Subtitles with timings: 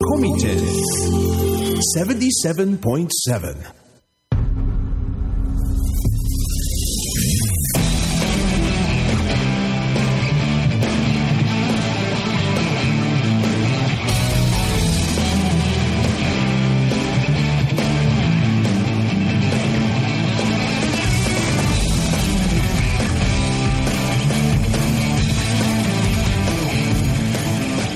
[0.00, 0.56] Comité
[1.96, 3.78] 77.7.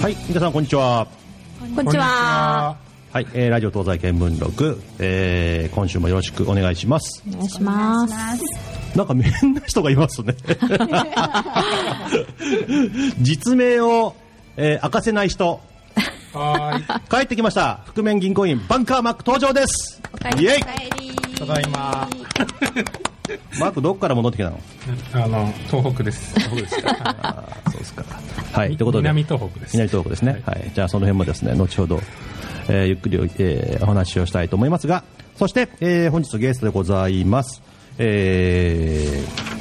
[0.02, 1.06] はい、皆さんこんにちは。
[1.62, 2.76] こんにちは。
[3.12, 7.22] はい、えー、ラジオ東西見聞録、えー、今週もよろしくお願いします。
[7.28, 8.98] お願いします。
[8.98, 10.34] なんか変な人がいますね。
[13.22, 14.16] 実名を、
[14.56, 15.60] えー明かせない人。
[17.08, 17.80] 帰ってきました。
[17.94, 20.02] 覆面銀行員バンカーマック登場です。
[20.38, 22.08] イエイただいま。
[23.58, 24.58] マークどっから戻ってきたの？
[25.24, 26.34] あの、東北です。
[26.40, 27.46] そうですか。
[27.70, 28.04] そうですか。
[28.52, 29.02] はい、ということで。
[29.02, 29.72] 南東北です。
[29.72, 32.00] 南東北ですね、はいじゃあその辺もですね後ほど、
[32.68, 35.02] えーゆっくり、えーお話をしたいと思いますが
[35.36, 37.62] そして、えー本日ゲストでございます、
[37.98, 39.52] えー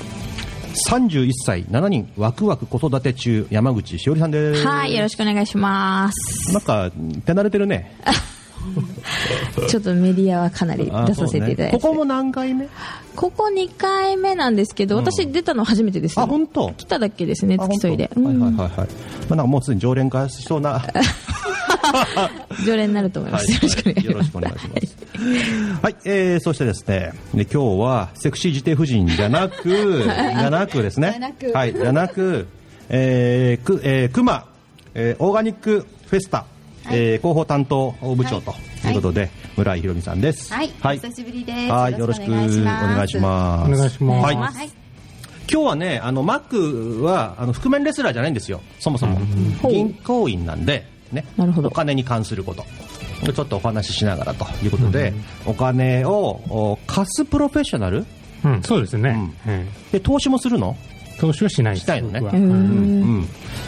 [0.89, 6.53] 31歳7人ワクワク子育て中山口しおりさんですはい、よろしくお願いします。
[6.53, 6.91] なんか
[7.25, 7.95] 手慣れてるね
[9.67, 11.63] ちょっとメディアはかなりあ出させていただいて。
[11.63, 11.71] ね。
[11.73, 12.67] ここも何回目？
[13.15, 16.23] ここ2回目なんですけど、私出たの初めてですよ。
[16.23, 16.71] あ本当？
[16.73, 18.09] 来ただけですね、あ付き添いで。
[18.15, 18.29] 本当？
[18.29, 18.77] うんはいはいはい。
[18.79, 18.93] はい、ま
[19.31, 20.81] あ、なんかもうすでに常連化しそうな。
[22.65, 23.51] 常連になると思います。
[23.51, 24.11] よろしくお願いします。
[24.11, 25.01] よろしくお願いします。
[25.81, 31.19] はい、えー、そしてですね、で今日はセクシー自邸夫人じゃなく、 じゃなくですね、
[31.53, 32.47] はい、じゃなく、
[32.89, 34.45] えー、く、えー、熊、
[34.93, 36.45] えー、オーガニックフェスタ、
[36.89, 38.51] えー、広報担当部長と
[38.85, 38.91] い。
[38.91, 40.51] うことで、村井ひろみさんです。
[40.53, 41.71] はい、はい、お久しぶりです。
[41.71, 42.91] はい、よろしくお願いします。
[42.91, 44.01] お願いします。
[44.03, 44.71] はい、はい、
[45.51, 49.19] 今日はね、あのマックはあの覆面レスラーじゃないんですよ、そもそも。
[49.69, 51.67] 銀行員なんで、ね、なるほど。
[51.67, 52.65] お金に関すること。
[53.31, 55.13] ちょっとお話ししながらということで、
[55.45, 58.05] お金をお貸すプロフェッショナル？
[58.43, 59.11] うん、そうですね。
[59.45, 59.53] うん。
[59.53, 60.75] うんで投資もするの、
[61.19, 61.83] 投資はしないです。
[61.83, 62.19] したいのね。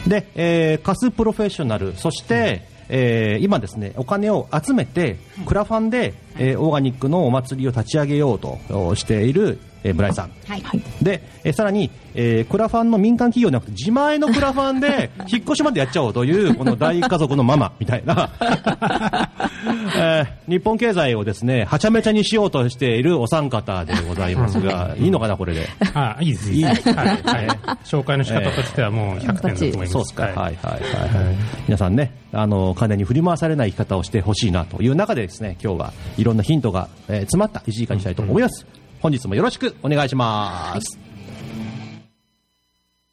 [0.08, 1.94] で、えー貸すプロフェッショナル。
[1.96, 10.32] そして、えー今ですねお金を集めてクラファンで、えーオーガニックのお祭りを立ち上げようとおしている、えー、村井さん。
[10.48, 10.64] はい、
[11.02, 18.30] で、えーさらに、えークラファンの民間企業じゃなくて自前のクラファンで引っ越しまでやっちゃおうというこの大家族のママみたいな、
[19.96, 25.68] えー日本経済をですねはちゃめちゃにしようとしているお三方でございますがいいのかなこれで？
[25.94, 26.52] あ、いいです。
[26.52, 26.92] いいです。
[26.92, 27.08] はい。
[27.08, 27.48] はい。
[27.86, 29.92] 紹介の仕方としてはもう100点だと思います。
[29.94, 31.36] そうですか、はい、はい、はい、はいはい
[31.68, 38.66] 皆さんね、あの、金に振り回されない生き方をしてほしいなという中でですね、今日はいろんなヒントが、えー詰まった1時間にしたいと思います。
[39.02, 41.13] 本日もよろしくお願いします。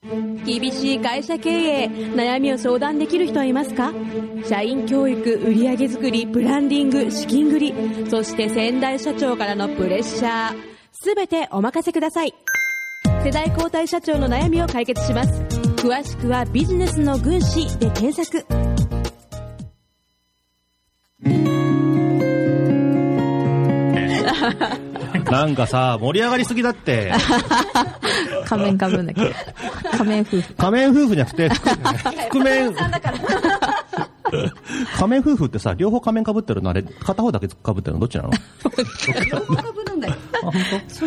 [0.03, 3.93] 厳しい会社経営悩みを相談できる人はいますか？
[4.49, 7.75] 社員教育売上作りブランディング資金繰り
[8.09, 10.57] そして先代社長からのプレッシャー。
[10.93, 12.35] すべてお任せください。
[13.23, 15.43] 世代交代社長の悩みを解決します。
[15.77, 18.47] 詳しくはビジネスの軍師で検索。
[25.31, 27.13] なんかさ、盛り上がりすぎだって、
[28.47, 29.27] 仮面かぶんなきゃ。
[29.97, 30.55] 仮面夫婦。
[30.55, 31.49] 仮面夫婦じゃなくて、
[32.31, 32.75] 覆面、
[34.97, 38.31] 仮面夫婦ってさ、両方仮面かぶってるのあれ、片方だけかぶってるのどっちなの？
[39.33, 40.15] 両方かぶるんだよ。
[40.43, 40.53] あ、本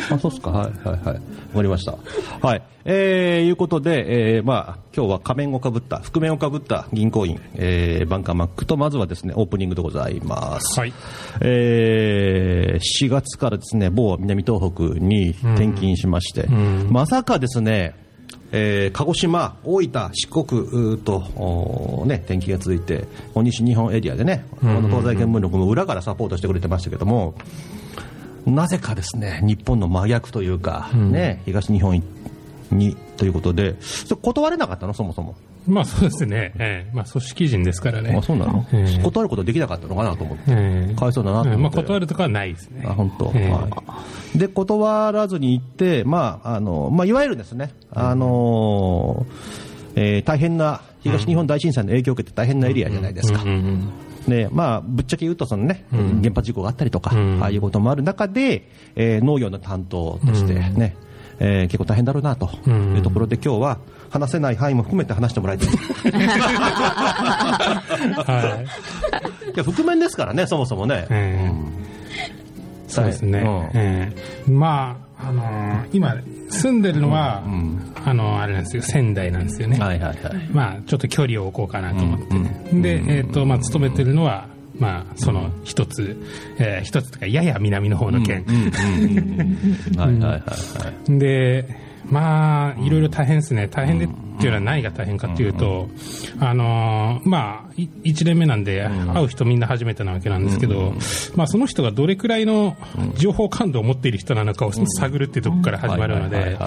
[0.09, 0.15] 当？
[0.15, 0.49] あ、そうっすか。
[0.51, 1.15] はい、はい、はい。
[1.15, 1.21] わ
[1.55, 1.97] かりました。
[2.41, 2.63] はい。
[2.85, 10.79] えー、いうことで、えー、まあ、今日は仮面をかぶった、覆面をかぶった銀行員、えー、バンカーマックと、まずはですね、オープニングでございます。
[10.79, 10.93] はい。
[11.41, 16.47] えー、4月からですね、某南東北に転勤しまして、
[16.89, 17.95] まさかですね、
[18.55, 27.33] えー鹿児島、大分、四国と、ね、天気が続いて、お西日本エリアでね、この東西見聞録も裏からサポートしてくれてましたけども、
[28.45, 32.03] なぜかですね、日本の真逆というか、ね、東日本
[32.71, 33.75] にということで、
[34.21, 35.35] 断れなかったの、そもそも。
[35.65, 36.51] まあそうですね。
[36.59, 38.13] ええまあ組織人ですからね。
[38.17, 41.61] あそうなの、ええ断ることできなかったのかなと思って、ええかわいそうだなと思って。
[41.61, 42.83] まあ断るとかはないですね。
[42.85, 43.69] あ本当、ええは
[44.35, 49.25] い、で断らずに行って、まああのまあ、いわゆるですね、あの
[49.95, 53.41] えー大変な東日本大震災の影響を受けて大変なエリアじゃないですか。
[53.43, 53.89] うんうん
[54.27, 57.39] でまあ、ぶっちゃけ言うとその、ね原発事故があったりとか、うん。
[57.43, 60.95] ああいうこともある中で、えー農業の担当としてね、
[61.39, 63.79] えー結構大変だろうなというところで、今日は
[64.09, 65.67] 話せない範囲も含めて話してもらいたい。
[68.23, 69.57] はい。
[69.57, 70.95] や覆面ですからね、そもそもね。
[70.95, 70.97] い。
[71.09, 71.51] え。
[71.51, 71.51] え
[72.87, 73.39] そうですね。
[73.39, 73.79] うん。
[73.79, 74.11] え
[74.47, 74.51] え。
[74.51, 76.15] まあ、あのー今
[76.49, 77.93] 住んでるのは、ん。
[78.05, 80.49] あのーあれなんですよ仙台なんですよね、はいはいはい。
[80.51, 84.47] まあちょっと距離を置こうかなと思って、うんでえっ、とまあ勤めてるのは
[84.77, 86.17] まあその一つ、
[86.59, 88.43] えー一つとかやや南の方の県、
[89.97, 90.41] はいはいはいは
[91.07, 91.11] い。
[91.19, 91.67] で
[92.09, 93.67] まあいろいろ大変ですね。
[93.67, 94.07] 大変で
[94.37, 95.89] っていうのは何が大変かっていうと、
[96.39, 100.93] あのーまあい1年目なんで会う人みんな初めてなわけなんですけど、
[101.35, 102.75] まあその人がどれくらいの
[103.15, 106.57] 情報感度を持っている人なのかを探るっていうところから始まるので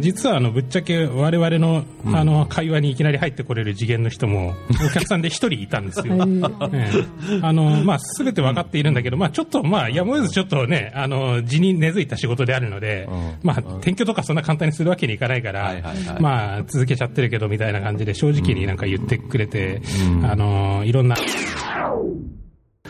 [0.00, 4.54] 実はあのぶっちゃけ我々のあの会話にいきなり入ってこれる次元の人も
[4.84, 6.14] お客さんで一人いたんですよ。
[6.72, 6.90] え
[7.30, 7.40] え。
[7.42, 13.08] あのまあ、全て分かっているんだけど、まあ、ちょっと、まあ、やむを得ずちょっとね、あの地に根付いた仕事であるので、
[13.42, 15.74] まあ、転居とかそんな簡単にするわけにいかないから、
[16.20, 19.82] まあ、続けちゃってるけどみたいな感じで、正直になんか言ってくれて、
[20.22, 21.16] あのいろんな。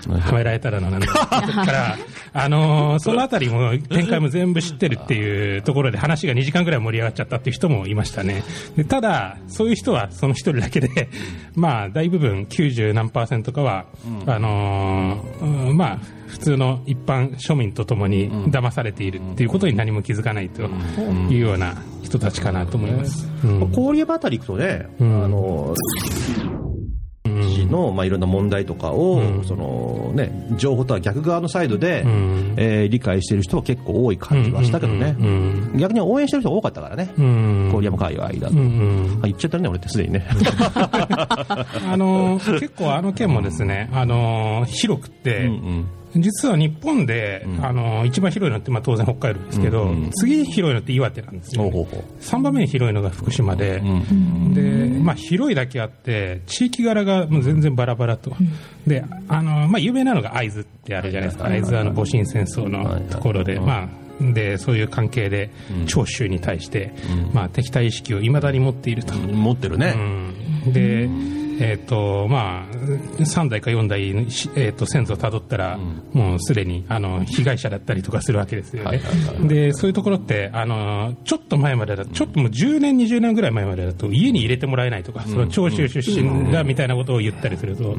[0.08, 1.26] はめられたらのなんだか
[1.64, 1.96] ら、
[2.32, 5.58] あのーそのあたりも展開も全部知ってるってい。
[5.58, 6.80] うところで話が2時間ぐらい。
[6.80, 7.52] 盛り上がっちゃったってい。
[7.52, 7.94] う人もい。
[7.94, 8.42] ましたね。
[8.76, 9.72] でただ、そうい。
[9.72, 11.08] う人はその一人だけで、
[11.54, 13.86] まあ大部分90何パーセントかは、
[14.26, 19.10] あのーうんまあ普通の一般庶民とともに騙されてい。
[19.12, 19.46] るってい。
[19.46, 20.48] うことに何も気づかない。
[20.50, 21.36] とい。
[21.36, 22.90] うような人たちかなと思い。
[22.90, 23.28] ます。
[23.44, 25.74] うん郡山あたり行くとね、んあの、
[27.28, 32.54] の、まあ、いろんな問題とかを、そのね、情報とは逆側のサイドで、ん。
[32.56, 35.72] えー理解してる人は結構多い感じはしたけどね、うん。
[35.76, 37.70] 逆に応援してる人が多かったからね、うん。
[37.72, 38.52] 郡山界隈だと。
[38.52, 38.58] うん。
[38.58, 39.18] うん。
[39.22, 40.26] あ言っちゃったね、俺ってすでにね。
[41.90, 52.22] あのー結構あの件もですね、あのー広くて、うん実は日本で、あのー一番広いのって、まあ、当然北海道ですけど、うんうん次に広いのって岩手なんですよ、ほうほうほう。
[52.22, 54.60] 3番目に広いのが福島で、うんで
[55.00, 58.32] まあ、広いだけあって、地域柄がもう全然バラバラと、
[58.86, 65.50] であのまあ、有名なのが会津ってあるじゃないですか、はい会津はあの戊辰戦争はいのはいところで、うんまあ、でそういう関係で、
[65.86, 66.94] 長州に対して、
[67.32, 69.14] まあ、敵対意識をいまだに持っていると。
[69.14, 69.94] 持ってるね。
[70.66, 70.72] うん。
[70.72, 71.08] で、
[71.60, 72.74] えっ、と、まあ、
[73.22, 75.78] 3代か4代、しえっ、と、先祖をたどったら、
[76.12, 79.00] もうすでに、あの、被害者だったりとかするわけですよね。
[79.44, 87.96] で、そういうところって、あの、ちょっと前までだと、ちょっともう10年、20年ぐらい前までだと、家に入れてもらえないとか、その長州出身だみたいなことを言ったりすると、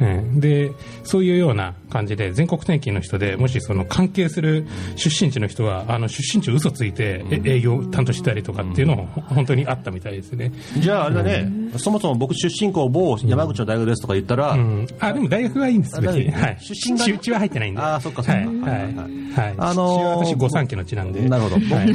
[0.00, 0.70] ええで、
[1.04, 4.66] そういうような感じで、全国転勤の人で、もしその関係する
[4.96, 10.52] 出身地の人は、あの、出身地嘘ついて、え営業担当してたりとかっていうのも、本当にあったみたいですね。
[10.78, 17.80] じゃああれだね、そもそも僕出身校某山口の大学ですとか言ったら、うん、あでも大学はいいんです、別出身がうちは入ってないんで。
[17.80, 18.94] あーそっかそっかはい、はい、
[19.38, 19.54] はい。
[19.56, 21.20] あのー私、御三家の地なんで。
[21.28, 21.94] なるほどはい。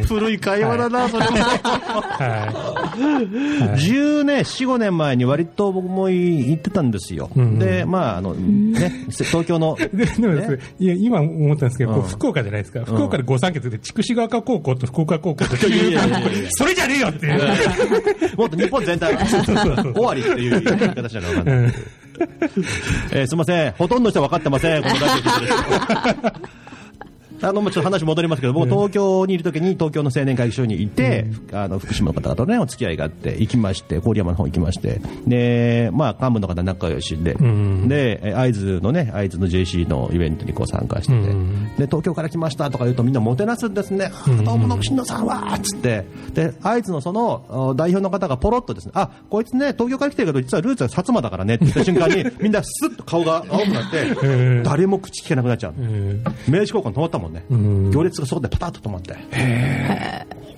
[0.06, 1.36] 古い会話だな、それも。
[1.36, 2.94] は
[3.76, 7.30] 10年、4、5年前に割と僕も行ってたんですよ。
[7.34, 9.96] で、まあ、あの、ね、東京の、 い。
[9.96, 10.34] ででも
[10.78, 12.84] いや、今思ったんですけど、こううん福岡じゃないですか。
[12.84, 15.56] 福岡で御三家って筑紫川丘高校と福岡高校と
[16.50, 17.40] それじゃねえよっていう。
[18.36, 19.16] もっと日本全体、
[19.94, 21.74] 終わりっていう言い方しなきゃわかんない。
[23.12, 25.14] えーすみません、ほとんどの人は分かってません、このラ
[27.42, 37.88] あの、まあちょっと話戻りますけど、僕、東京にいるときに、東京の青年会議所にいて、あの、福島の方々とね、お付き合いがあって、行きまして、郡山の方行きまして、で、まあ、幹部の方仲良しで、ん。
[37.88, 41.68] で、え会津のね、会津の JC のイベントにこう参加してて、うん。
[41.76, 44.10] で、東京から来ましたとか言うとみんなもてなすんですね。
[44.12, 46.04] あどうもの新野さんはつって。
[46.34, 55.74] で、会津のそのお代表の方がポロッとですね、あ、こいつね、東京から来てるけど、実はルーツは薩摩だからねって言った瞬間に、 みんなスッと顔が青くなって、誰も口聞けなくなっちゃう。
[56.48, 57.44] 名刺交換止まったもんね。
[57.50, 59.16] 行列がそこでパタッと止まって。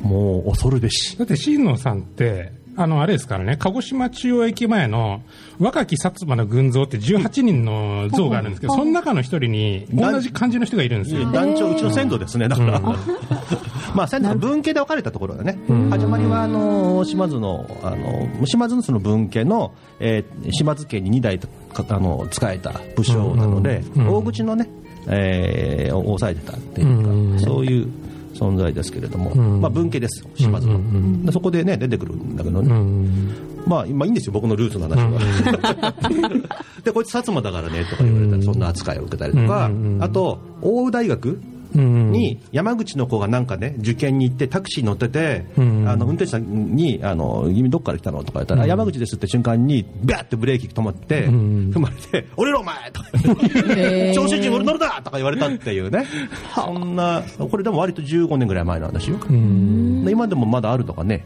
[0.00, 1.16] もう恐るべし。
[1.16, 5.22] だって、新野さんって、あの、あれですからね、鹿児島中央駅前の
[5.58, 11.30] 若き薩摩の群像って18人の像があるんですけど、その中の一人に同じ感じの人がいるんですよ。
[11.30, 12.80] 団長、うちの先祖ですね、だから。
[13.94, 15.58] まあ、先祖が分家で分かれたところだね。
[15.90, 24.68] 始まりは、あの、島津の、あの、島津のその分家の、えー島津家に2代かあの、仕えた武将なので、大口のね、
[25.08, 27.40] えー、を抑えてたっていうか、うん。
[27.40, 27.88] そういう
[28.34, 29.60] 存在ですけれども、ん。
[29.60, 31.32] まあ、分家です、島津の。
[31.32, 32.68] そこでね、出てくるんだけどね。
[32.70, 35.94] うんまあ、今いいんですよ、僕のルーツの話は。
[36.84, 45.88] で、こいつ薩摩だからね、とか言われたら、そんな扱いを受けたりとか、うんあと、大宇大学うんに山口の子がなんかね、受験に行ってタクシーに乗ってて、うん。
[45.88, 48.24] あの運転手さんに、あの君どっから来たの？
[48.24, 51.70] とか言ったら、あ山口ですって瞬間に、バーってブレーキ止まって、ん。
[51.70, 53.36] 踏まれて、降りろお前とか言っ
[53.76, 56.06] て、調子人俺乗るなとか言われたっていうね、
[56.54, 59.18] そんな、これでも割と15年ぐらい前の話よ。
[59.28, 60.04] うん。
[60.04, 61.24] で今でもまだあるとかね。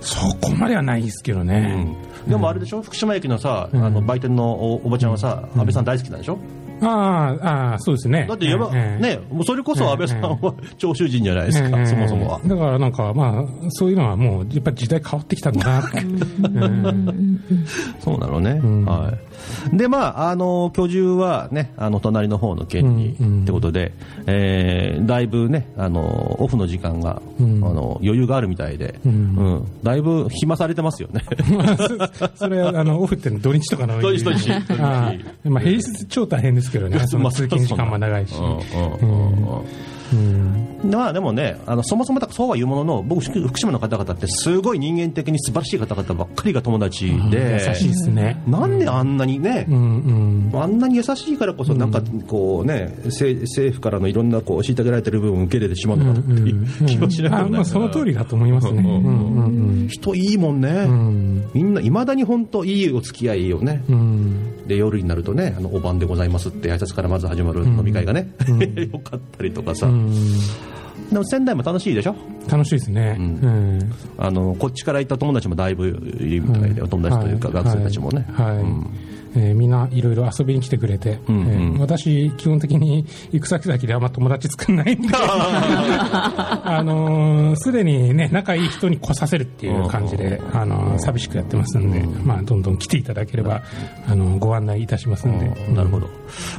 [0.00, 1.96] そこまではないですけどね。
[2.26, 2.82] でもあれでしょ？
[2.82, 6.38] 福島駅のさ、あの売店のおおばちゃんはさ、安倍さん大好きなんでしょ？
[6.82, 8.26] ああ、ああ、そうですね。
[8.28, 12.40] だって山、ええね、もうそれこそ安倍さんは長州人じゃないですか、ええそもそもは。
[12.44, 15.90] だからなんか、まあ、そういうのはもう、やっぱり時代変わってきたんだな
[18.00, 18.52] そうなのね。
[18.54, 18.84] ん。
[18.84, 19.27] はい。
[19.72, 23.42] で、まあ、あの、居住はね、あの、隣の方の県に、うんうん。
[23.42, 23.92] ってことで、
[24.26, 27.64] えー、だいぶね、あの、オフの時間が、うん。
[27.64, 29.14] あの、余裕があるみたいで、ううん。
[29.56, 31.24] ん、だいぶ暇されてますよね。
[32.14, 34.00] そそれは、あの、オフって土日とかの。
[34.00, 34.50] 土日土日。
[34.78, 36.98] まあ、平日超大変ですけどね。
[37.06, 38.34] その通勤時間も長いし。
[40.12, 48.42] うんうんうんうんうんまあでもね、あのそもそもそうは言うものの、僕、福島の方々って、すごい人間的に素晴らしい方々ばっかりが友達で、優しいですね。
[48.46, 50.60] なんであんなにね、うんうん。
[50.60, 58.80] あんなに優しいからこそ、なんかこうね、政政府からのいろんなこう虐げられてる部分を受け入れてしまうのかなっていう気もしなくもないあまあ、その通りだと思いますね。
[58.80, 61.50] うんうんうん人いいもんね、うん。
[61.54, 64.66] みんないまだに本当、いいお付き合いをね、うん。
[64.66, 68.30] で夜になるとね、あのお晩でございますって挨拶からまず始まる飲み会がね、
[68.92, 69.97] よかったりとかさ、うん。
[71.10, 72.14] でも仙台も楽しいでしょ？
[72.50, 73.16] 楽しいですね。
[73.18, 73.92] ううんん。
[74.18, 75.90] あのこっちから行った友達もだいぶい
[76.36, 78.26] るみたいで、お友達というか、学生たちもね。
[78.32, 78.46] はい。
[78.48, 78.86] はいうん
[79.36, 81.48] えーみんないろいろ遊びに来てくれて、うんうん。
[81.48, 93.62] えー私、基本的に行く先々であんま友達作んないんで、 あのーすでにね、仲いい人に来させるっていう感じで、あのー寂しくやってますんで、まあ、どんどん来ていただければ、
[94.06, 95.46] あのーご案内いたしますんで。
[95.68, 96.08] うんなるほど、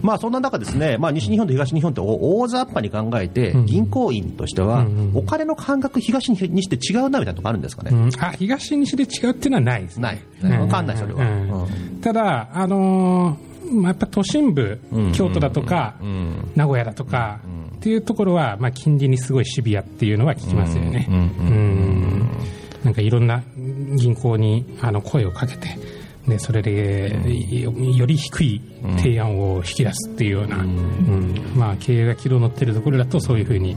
[0.02, 3.66] まあ、そんな中、ですね、まあ、西日本と東日本って大雑把に考えて、ん。
[3.66, 7.92] 銀行員としては、お金の感覚、東にして違うなみたいなとこあるんですかね？
[7.94, 8.10] うん。
[8.20, 10.02] あ東西で違うっていうのはないですね。
[10.02, 10.20] ない。
[10.44, 11.68] うんわかんないそれは。
[12.02, 17.40] ただ、あのーまあ、やっぱ都心部、うん京都だとか、うん名古屋だとか、
[17.78, 21.08] っていうところは、まあ、金利にすごいシビアっていうのは聞きますよね。
[21.10, 22.30] うん
[22.84, 23.44] なんかいろんな
[23.98, 25.68] 銀行にあの声をかけて、
[26.28, 27.18] でそれで
[27.62, 28.62] よより低い
[28.98, 31.34] 提案を引き出すっていうような、うん。
[31.56, 33.76] まあ、経営が軌道乗ってるところだとそういうふうに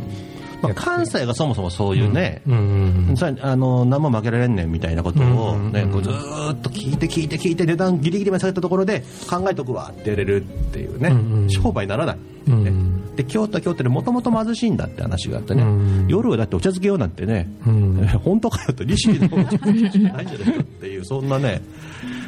[0.62, 11.50] まあ、関西がそもそもそういうね、うんうんさあの何も負けられんねんみたいなことを、ねうんこうずーっと聞いて聞いて聞いて値段ギリギリまで下げたところで考えとくわってやれるっていうね、うんうん。
[11.50, 13.16] 商売にならない、うんね。
[13.16, 16.06] で京都は京都でもともと貧しいんだって話があってね、うん。
[16.08, 18.06] 夜はだってお茶漬けようなんてね、うん。
[18.24, 21.60] 本当かよと利子のお茶漬けしかないんじゃないかっていうそんなね、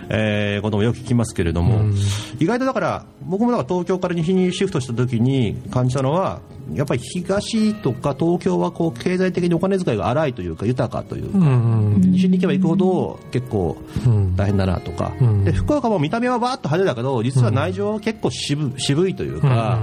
[0.08, 1.94] えーこともよく聞きますけれども、うん。
[2.38, 6.40] 意外とだから僕もだから東京から西にシフトした時に感じたのは
[6.72, 12.00] やっぱり東とか東京はこう経済的にお金遣いが荒いというか豊かというか、うんうん。
[12.12, 14.36] 西に行けば行くほど結構うん。
[14.36, 15.44] 大変だなとか、うん。
[15.44, 19.78] で福岡も見た目はわーっと派手だけど実は内情は結構渋渋いというか、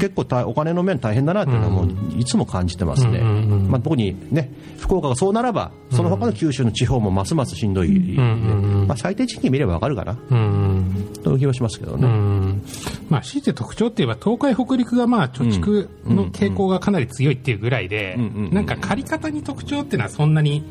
[0.00, 3.70] 結構大お金の面大変だなっていうのはもういつも感じてますね、うんうんうん。
[3.70, 8.18] まあ、特にね福岡がそうならばその他の九州の地方もますますしんどい、ん。
[8.18, 10.18] うんうんまあ、最低賃金見ればわかるかな？
[10.30, 11.08] うん。
[11.24, 12.06] という気はしますけどうね。
[12.06, 12.62] ん。
[13.08, 18.16] まあ、強いて特徴って言えば、東海、北陸がまあ貯蓄の傾向がかなり強いっていうぐらいで
[18.50, 20.62] なんか借り方に特徴っていうのはそんなに、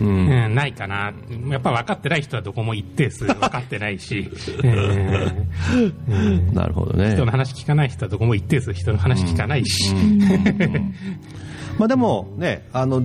[0.00, 0.08] うん。
[0.08, 1.12] うんないかな、
[1.50, 4.30] やっぱ分かってない人はどこも一定数分かってないし、
[4.64, 6.14] えーう
[6.50, 7.12] んなるほどね。
[7.14, 9.94] 人の話聞かない人はどこも一定数人の話聞かないし、
[11.78, 13.02] まあ、でもね、あの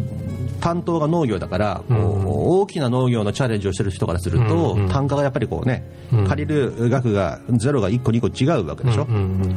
[0.60, 6.28] 担当が農業だから、こううん大きな農業のチャレンジをしてる人からすると、うんうん単価がやっぱりこうね、うん。
[6.28, 9.56] 借りる額がゼロが1個、2個違うわけでしょ、うんうん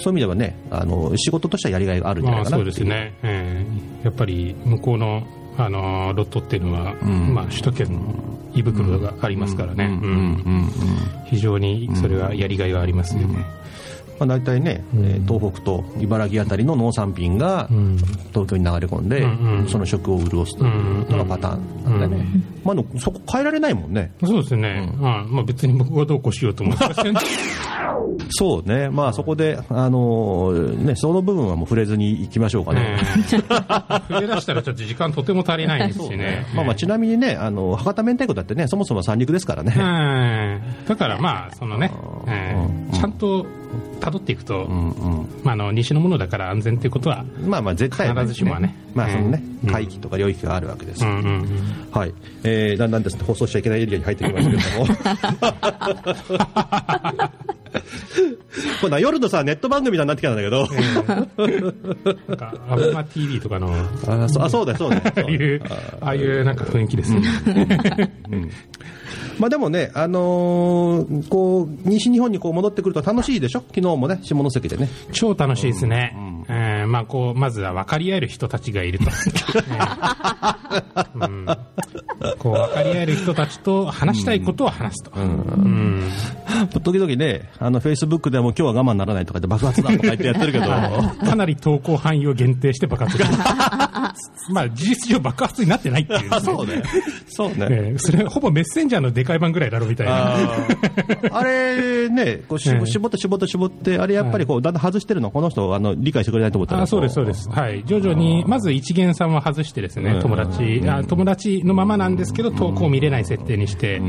[0.00, 5.24] そういう意味ではね、あの仕事としてはやりがいがあるんじゃないかなまあそうですね、えーやっぱり向こうの、
[5.56, 7.34] あのーロットっていうのは、ん。
[7.34, 8.00] まあ、首都圏の
[8.54, 9.90] 胃袋がありますからね、うん。
[9.90, 10.00] うん。
[10.00, 10.14] うん。
[10.14, 10.70] うん。
[11.26, 13.44] 非常にそれはやりがいがありますよね。
[14.18, 17.96] まあ、大体ね、えー東北と茨城あたりの農産品がうん。
[18.32, 19.68] 東京に流れ込んで、うんうん。
[19.68, 22.26] その食を潤すというのがパターンなんでね、
[22.64, 24.12] まあ、でもそこ変えられないもんね。
[24.24, 25.00] そうですね、うん。
[25.00, 27.14] まあ、別に僕がどうこうしようと思ってません
[28.30, 32.98] そうね、まあ、そこで、あのーね、その部分はもう触れずにいきましょうかね。
[34.08, 36.46] 触れ出したらちょっと時間とても足りないですしね。
[36.54, 39.72] まあまあ、ちなみにね、あの博多明太子だってね、そもそも三陸ですからね。
[39.76, 41.92] うんだからまあ、そのね、
[42.26, 43.46] えーちゃんと
[43.98, 45.28] 辿っていくと、うんうん。
[45.42, 48.74] まあ、あの西のものだから安全っていうことは、まあまあ絶対、必ずしもはね。
[48.94, 49.70] まあそのね、うん。
[49.70, 51.04] 海域とか領域があるわけです。
[51.04, 51.88] よ、うんうんうん。
[51.92, 52.14] はい、
[52.44, 54.88] えー、だんだんですね放送しちゃいけないエリアに入ってきましたけれども。
[58.80, 60.66] 今度は夜のさネット番組みたいになってきたんだけど、
[62.28, 63.72] なんか、アベマ TV とかの、
[64.06, 65.02] あそあそうだよそうだよ。
[65.04, 65.62] ああいう、
[66.00, 67.20] ああいうなんか雰囲気ですね。
[69.38, 74.88] まあでもね、あのーこう西日本にこう戻ってくると楽しいでしょ、昨日もね、下関でね。
[75.12, 76.14] 超楽しいですね。
[76.48, 79.04] えーまあ、こう、まずは分かり合える人たちがいると。
[79.04, 79.08] え
[81.14, 81.46] ーうん。
[82.38, 85.12] こう、分かり合える人たちと話したいことを話すと。
[85.14, 86.08] うん。
[86.82, 90.66] 時々ね、あの、フェイスブックでも今日は我慢ならないとか言って爆発だとか言ってやってるけど、
[91.26, 93.18] かなり投稿範囲を限定して爆発
[94.50, 96.82] まあ事実上爆発になってないっていう、あそうね。
[97.28, 97.68] そうね。
[97.68, 100.36] ねそれほぼメッセンジャーのでかい版ぐらいだろみたいな。
[101.30, 106.82] あれね、こう絞って絞って絞って、あれやっぱりこう、だんだん外してるの、この人、あの、理解してくれないと思ったら。
[106.82, 107.48] あそうです、そうです。
[107.50, 107.82] はい。
[107.84, 114.00] 徐々に、まず一元さんは外してですね、友達、あ友達のままなんですけど、投稿見れない設定にして、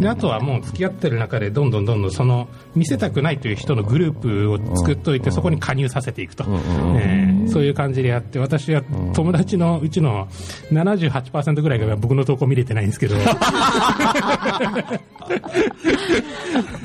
[0.00, 6.44] で、あとはもう付き合ってる中で、どんどんどんどんその、見せたくないという人のグループを作っといて、そこに加入させていくと。
[6.98, 8.82] えーそういう感じでやって、私は
[9.14, 10.28] 友達のうちの
[10.72, 13.20] 78%ぐらいが僕の投稿見れてないんですけど、フ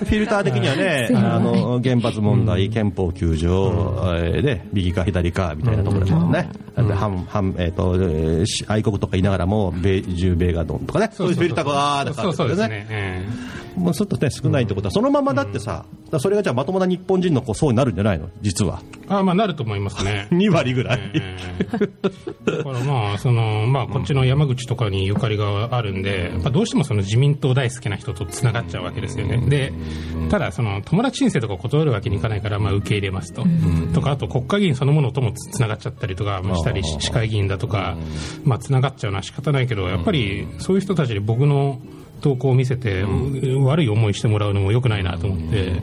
[0.05, 3.69] ィルター的にはね、 あの、原発問題、憲法9条、
[4.17, 6.49] えーで、右か左か、みたいなところですね。
[6.75, 12.87] だって反、反、えっと、えーし愛国とか言いながらも、米、中米がどんとかね、そういうフィルターが、だからそうですね。
[12.89, 13.25] え
[13.75, 15.85] もうちょっとね、少ないってことは、そのままだってさ、
[16.17, 18.29] それがじゃあまともな日本人のこう層になるんじゃないの？
[18.41, 18.81] 実は。
[19.07, 20.27] ーあまあ、なると思いますね。
[20.33, 20.99] 2割ぐらい。
[21.13, 21.89] えー
[22.45, 29.37] だからまあ、その、まあ、こっちの山口とかにゆかりがあるんで、やっぱどうしてもその自民党大好きな人と繋がっちゃうわけですよね。
[29.47, 29.71] で、
[30.29, 33.45] ただ、その、友達申請とか断るわけにいかないから、まあ、受け入れますと。
[33.93, 37.97] とか、あと国会議員そのものとも繋がっちゃったりとか、まあしたり、市会議員だとか、
[38.45, 41.81] まあ、繋がっちゃうのは仕方ないけど、やっぱり、そういう人たちに僕の、
[42.19, 43.03] 投稿を見せて、
[43.63, 45.81] 悪い思いしてもらうのも良くないなと思って、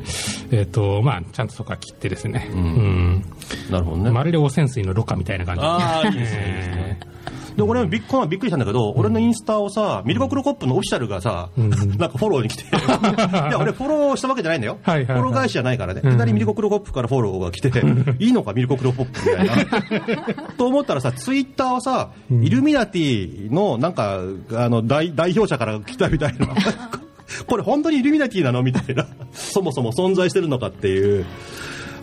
[0.50, 2.48] えっ、と、まあ、ちゃんとそこは切ってですね。
[2.52, 3.24] うん
[3.70, 4.10] なるほどね。
[4.10, 5.66] まるで汚染水のろ過みたいな感じで。
[5.66, 7.00] ああ、いいですね、
[7.56, 11.70] で俺もびっこの前びっくりしたんだけど、俺のインスタをさ、ミルコクロコップのオフィシャルがさ、なん
[12.10, 14.78] かフォローに来て、 いや、俺フォローしたわけじゃないんだよ。
[14.82, 16.02] フォロー返しじゃないからね。
[16.04, 17.70] うんいきなりミルコクロコップからフォローが来て、
[18.18, 20.44] いいのか、ミルコクロコップみたいな。
[20.58, 24.20] と思ったらさ、ツイッターはさ、イルミナティの、なんか、
[24.52, 26.48] あの、代代表者から来たみたいな。
[27.46, 28.62] これ本当にイルミナティなの？
[28.62, 29.06] みたいな。
[29.32, 31.24] そもそも存在してるのかっていう。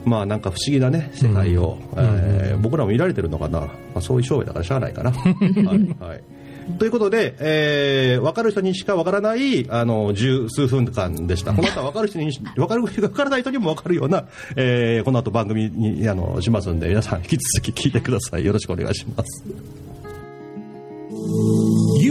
[0.05, 3.61] まあなんか不思議なね、世界を、えー僕らも見られてるのかな。
[3.61, 5.11] まあそういう商売だからしゃあないかな。
[5.15, 6.09] はい。
[6.09, 6.23] はい
[6.79, 11.53] ということで、えー、分かる人にしか分からない、あの、十数分間でした。
[11.53, 14.25] この後は分かる人にし、分かる、分からない人にも分かるような、
[14.55, 18.45] えー、この後番組に、あの、しますんで、皆さん引き続き聞いてください。
[18.45, 19.43] よろしくお願いします。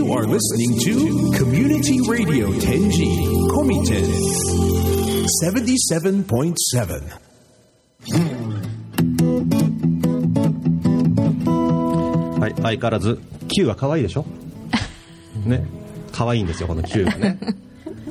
[0.03, 3.23] You are listening to Community Radio Tenji
[3.55, 4.03] Komiten
[5.45, 7.21] 77.7.
[12.41, 13.21] はい、相変わらず、
[13.55, 14.25] Q は可愛いでしょ？
[15.47, 15.65] ね。
[16.11, 17.38] 可愛いんですよ、この Q がね。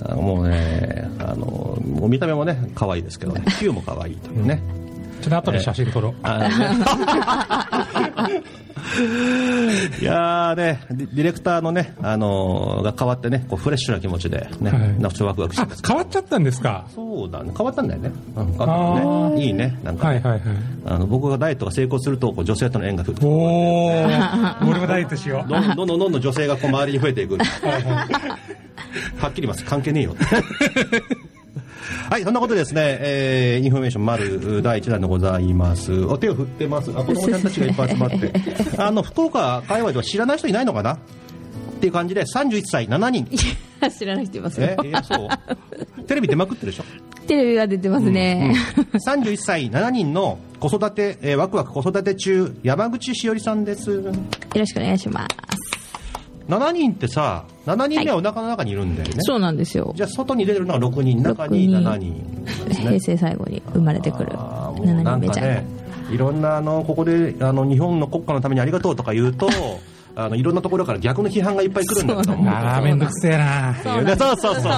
[0.04, 4.64] あもうね、あの、もう見た目もね、可愛いですけどね、Q も可愛いというね。
[5.22, 6.16] ちょっと後で写真撮ろう。
[6.24, 8.44] あのね
[10.02, 16.86] いやーね、ディレクターのね、あのーが変わってね、こうフレッシュな気持ちでね、はいなんワクワクして変わっちゃったんですか？
[16.94, 18.12] そうだね、変わったんだよね。
[18.36, 19.46] うん、変わったあね。
[19.46, 20.42] いいね、なんか、はいはいはい。
[20.86, 25.50] あの僕がダイエットが成功すると、こう女性との縁が増えておー、 俺もダイエットしよう。
[25.50, 27.38] どんどんどんどんどんどん女性がこう周りに増えていく。
[27.38, 27.44] は
[29.30, 29.64] っきり言います。
[29.66, 30.16] 関係ねえよ。
[32.10, 35.92] はい、そんなことでですね、えー、インフォメーション丸第1弾でございます。
[36.06, 36.92] お手を振ってます。
[36.92, 38.32] あ、子供ちゃんたちがいっぱい集まって。
[38.78, 40.94] あの、福岡界隈では知らない人いないのかな？
[40.94, 40.98] っ
[41.82, 43.28] ていう感じで、31歳7人。
[43.98, 45.16] 知らない人いますよえ、えそ
[46.00, 46.84] うテレビ出まくってるでしょ？
[47.26, 48.54] テレビが出てますね、
[49.08, 53.90] 31歳7人の子育て、えーワクワク子育て中、山口しおりさんです。
[53.92, 54.14] よ
[54.56, 55.61] ろしくお願いします
[56.48, 59.16] 7人ってさ、7人目はお腹の中にいるんだよね。
[59.20, 59.94] そうなんですよ。
[59.96, 61.90] じゃあ外に出てるのは6人、中に六人。
[61.90, 62.76] 7人ですね。
[62.76, 63.00] 平。
[63.00, 64.32] 成最後に生まれてくる。
[64.32, 65.66] 7あーもうな人目ちゃん、ね、
[66.12, 69.50] いろんなあのここであの日本の国家のためにありがとうとか言うと、
[70.14, 72.52] あのいろんなところから逆の批判がいっぱい来るんだけども。
[72.52, 73.74] あー、めんどくせえな。
[73.82, 74.18] そうなんです。
[74.18, 74.74] そうそうそうそう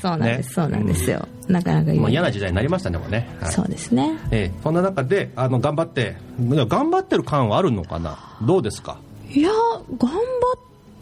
[0.00, 0.52] そうなんです。
[0.52, 1.10] そうなんです。
[1.10, 1.98] よなかなかいい。
[2.00, 3.28] まあ嫌な時代になりましたね、もうね。
[3.40, 4.18] はいそうですね。
[4.30, 4.60] ええ。
[4.62, 8.98] そんな中であの頑張って、頑張ってる感はあるのかな、どうですか、
[9.30, 10.20] いや頑張っ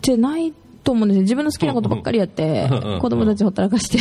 [0.07, 0.53] てない
[0.87, 1.23] と思うんですよ。
[1.23, 2.93] 自分の好きなことばっかりやってうん。
[2.95, 3.99] うん子供たちほったらかして。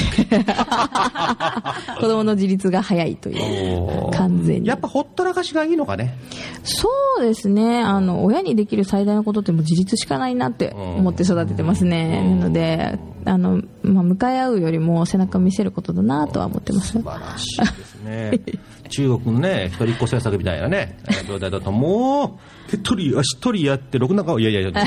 [2.00, 4.68] 子供の自立が早いという完全に。
[4.68, 6.18] やっぱほったらかしがいいのかね、
[6.63, 6.89] そ
[7.20, 7.82] うですね。
[7.82, 12.39] あの親にできる最大のことってもう自立しかないなって思って育ててますね、うん。
[12.39, 16.91] なのであの、まあ、向かい合うよりも背中を見せることだなとは思ってます。
[16.94, 18.39] 素晴らしいですね。
[18.89, 24.71] 中国のね、一人っ子政策みたいなね、え ー状態だともう、手っ取り足取りやって、ろくな顔、いやいやいや、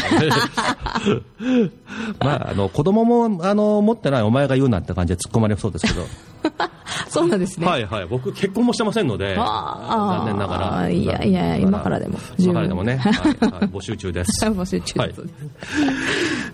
[2.21, 6.07] まあ、あの、子供も、あの、持ってないお前が言うなって感じで突っ込まれそうですけど、
[7.09, 10.89] そうなんですね、はいはい、僕結婚もしてませんので、残念ながら。
[10.89, 11.33] いやい。
[11.33, 12.19] や今からでも。
[12.39, 13.13] 今からでもね、はい。
[13.13, 13.33] はい。
[13.69, 14.45] 募集中です。
[14.47, 15.09] 募集中はい。
[15.09, 15.23] です、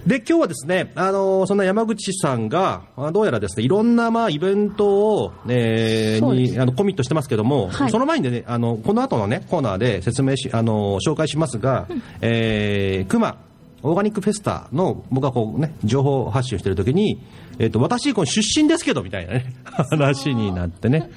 [0.07, 7.91] で、今日はですね、あのそんな山口さんが、あどうやらですね、いろんな、まあ、イベントを、えーに、あの、コミットしてますけども、はい。
[7.91, 11.87] その前にね、あの、この後のね、コーナーで説明し、あの紹介しますが、
[12.21, 13.37] えー、熊、
[13.83, 17.21] オーガニックフェスタの、僕がこうね、情報発信してるときに、
[17.59, 21.11] えっ、と、私、この出身ですけど、みたいなね、話になってね。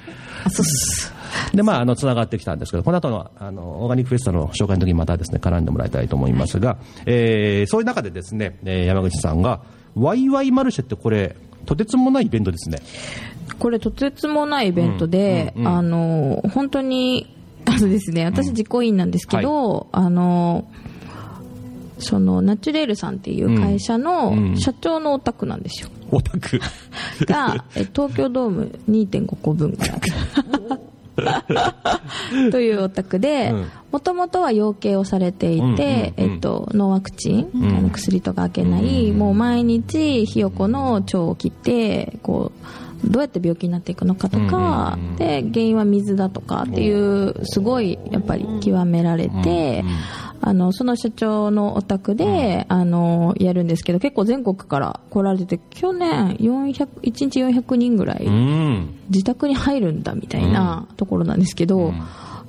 [1.52, 9.60] で、まあ、あの、つながってきたんですけど、この後の、あの、オーガニックフェスタの紹介の時にまたですね、絡んでもらいたいと思いますが、えーそういう中でですね、えー山口さんが、
[9.94, 12.78] ワイワイマルシェってこれ、とてつもないイベントですね。
[13.58, 15.78] これとてつもないイベントで、うんうんうん。
[15.78, 17.34] あの本当に
[17.66, 20.68] あのですね私実行委員なんですけど、あの
[21.98, 26.60] そのナチュレールさんっていう会社うんの社長のお宅なんですよ、オタク。
[27.26, 30.00] がえ東京ドーム2.5個分ぐらい。
[32.52, 33.66] というお宅でうん。
[33.90, 42.52] もともとは養鶏をされていて、うんうんうんえっと、ノーワクチン、あの薬とか開けない、もう毎日ひよこの腸を切ってこ
[43.04, 49.84] うどうやって病気になっていくのかとか、で原因は水だとかっていうすごいやっぱり極められて、
[50.40, 58.94] あのその社長のお宅で、あのやるんですけど結構全国から来られてて去年400 1日400人ぐらいうん。
[59.08, 61.92] 自宅に入るんだみたいなところなんですけど、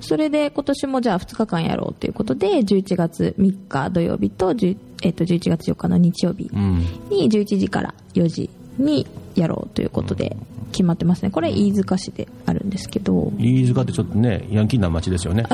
[0.02, 6.80] それで今年もじゃあ2日間やろうということで11月3日土曜日と,、10えっと11月4日の日曜日うん。
[7.10, 10.36] に11時から4時にやろうということで
[10.72, 15.46] 決まってますねこれ飯塚市であるんですけど飯塚ってちょっとね、ヤンキーな街ですよね。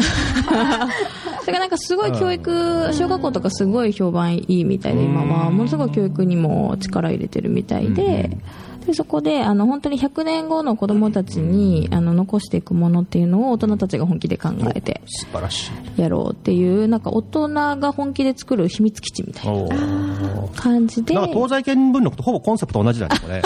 [1.41, 8.37] それがなんかすごい教育小学校とかすごい評判いいみたいで今はものすごい教育にも力入れてるみたいで。
[8.85, 16.01] でそこであの本当に100年後の子供たちにあの残していくものっていうのを大人たちが本気で考えて素晴らしい。
[16.01, 20.55] やろうっていうなんか大人が本気で作る秘密基地みたいおなー。
[20.55, 21.13] 感じで。
[21.13, 23.41] なんか東西見聞録とほぼコンセプト同じだね、これ。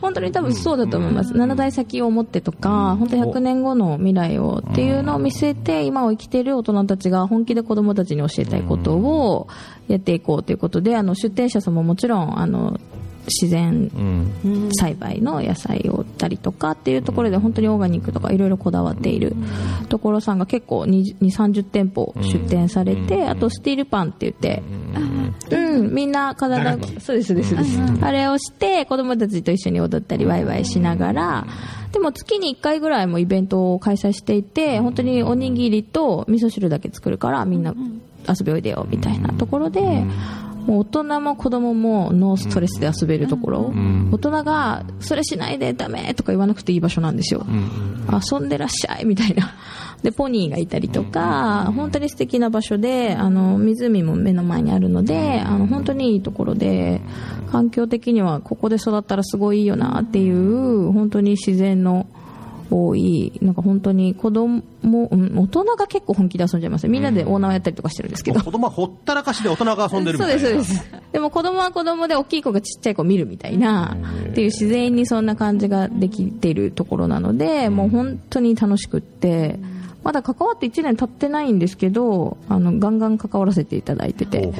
[0.00, 9.48] 本当に多分そうだと思います、7代先を持ってとか、本当に100年後の未来をっていうのを見据えて、今を生きている大人たちが本気で子供たちに教えたいことを
[9.88, 12.78] やっていこうということで、あの出店者さんももちろんあの
[13.26, 13.90] 自然
[14.44, 14.70] うん。
[14.78, 19.34] 栽培の野菜を売ったりとかっていうところで本当にオーガニックとかいろいろこだわっている
[19.88, 24.62] ところさんが結構2 30店舗出店されて、あとスティールパンって言って、
[25.50, 27.48] うん、みんな体そうですそうです。
[27.50, 31.46] そうですあれをして子供たちと一緒に踊ったりワイワイしながら
[31.92, 37.74] でも月に1回ぐらいもイベントを開催していて本当におにぎりと味噌汁だけ作るからみんな
[38.28, 40.04] 遊びおいでよみたいなところで
[40.66, 43.72] もう大人も子供もノーストレスで遊べるところ、
[44.10, 47.46] 大人がそれしないでダメとか言わなくていい場所なんですよ、
[48.10, 49.54] 遊んでらっしゃいみたいな。
[50.02, 57.00] でポニーがいたりとか本当に素敵な場所であの湖も目の前にあるのであの本当にいいところで
[57.50, 62.06] 環境的にはここで育ったらすごいいいよなっていう本当に自然の
[62.70, 63.32] 多い。
[63.42, 70.40] なんか本当に子供、うん、大人が結構本気で遊んじゃいますみんなで大縄やったりとかしてるんですけど、子供はほったらかしで大人が遊んでるみたいな。
[70.40, 71.02] そうです、そうです。
[71.12, 73.96] でも子供は子供で大きい子がちっちゃい子を見るみたいな、
[74.30, 79.58] っていう自然にそんな感じができているところなので、もう本当に楽しくって、
[80.06, 84.52] まだ関わって1年経ってないんですけど、あの、ガンガン関わらせていただいてて、っ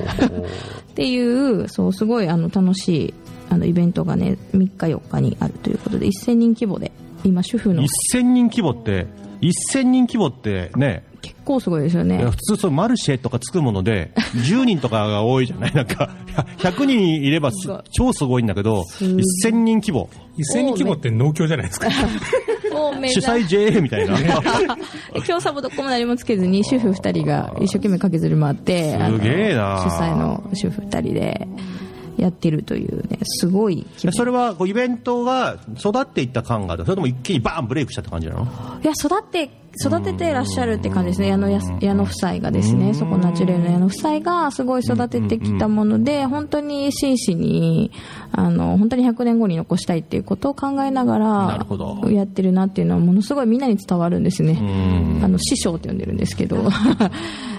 [0.95, 3.15] ていう、そう、すごいあの楽しい、
[3.49, 6.91] あの、イベントがね、3日4日にあるということで、1000人規模で、
[7.27, 9.07] 今主婦の、1000人規模って、
[9.43, 12.19] 1000人規模ってね、結構すごいですよね。
[12.19, 14.13] 普通そうマルシェとかつくもので、
[14.47, 15.75] 10人とかが多いじゃない。
[15.75, 16.11] なんか、
[16.59, 17.51] 100人いれば
[17.91, 20.09] 超すごいんだけど、1000人規模。
[20.55, 21.91] 1000人規模って農協じゃないですか。
[21.91, 24.17] 主催 JA みたいな。
[24.21, 29.85] 今日サボどこも何もつけずに主婦2人が一生懸命駆けずり回ってあのすげえな。
[29.85, 31.49] 主催の主婦2人で
[32.17, 38.45] やってるというねすごいそれはこうイベントが育っていった感があるそれとも一気にバーンブレイクしたって感じなの？
[38.83, 39.51] いや育って
[39.85, 41.29] 育ててらっしゃるって感じですね。
[41.29, 42.95] 矢野や矢野夫妻がですね。
[42.95, 47.93] そこナチュレルの矢野夫妻がすごい育ててきたもので本当に真摯に
[48.33, 51.67] あの本当に100年後に残したいっていうことを考えながら
[52.11, 54.55] やってるなっていうのはものすごいみんなに伝わるんですね。
[54.55, 55.21] ん。
[55.23, 56.57] あの師匠って呼んでるんですけど。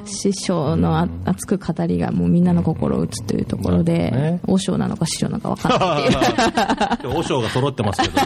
[0.10, 4.40] 師匠のあ熱く語りがもうみんなの心を打つというところで、ね。
[4.48, 7.14] 和尚なのか師匠なのか分からないっていう。
[7.18, 8.22] 和尚が揃ってますけど、ね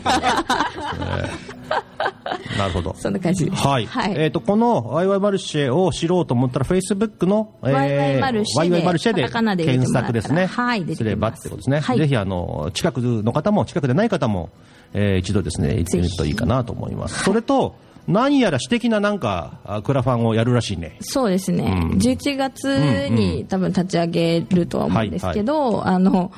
[2.58, 2.96] なるほど。
[2.98, 3.68] そんな感じです。
[3.68, 4.14] はい、はい。
[4.18, 9.24] えっ、とこのワイワイマルシェを知ろうと思ったらフェイスブックの、えーワイワイマルシェで
[9.64, 10.96] 検索ですね、はいす。
[10.96, 11.98] すればってことですね、はい。
[11.98, 14.50] ぜひあの近くの方も近くでない方も、
[14.94, 17.24] えー一度ですね行ってみるといいかなと思います。
[17.24, 17.76] それと
[18.08, 20.98] 何やら私的ななんか、あクラファンをやるらしいね。
[21.02, 26.32] そうですね、11月に多分立ち上げるとは思うんですけど、あの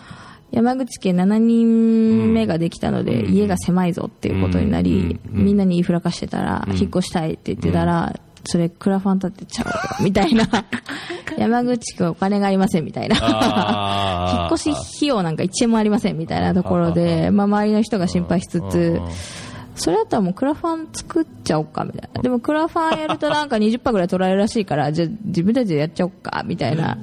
[0.53, 8.13] 山口県7人目ができたので、家が狭いぞっていうことになり、みんなに言いふらかしてたら、引っ越したいって言ってたら、
[8.45, 9.65] それクラファン立てちゃ
[9.99, 10.47] おうみたいな。
[11.39, 13.15] 山口区お金がありませんみたいな。
[14.41, 19.01] 引っ越し費用なんか1円もありませんみたいなところで、まあ、周りの人が心配しつつ、
[19.75, 22.21] それだったらもうクラファン作っちゃおうかみたいな。
[22.21, 26.99] でもクラファンやるとなんか20%ぐらい取られるらしいから、じゃあ自分たちでやっちゃおうかみたいな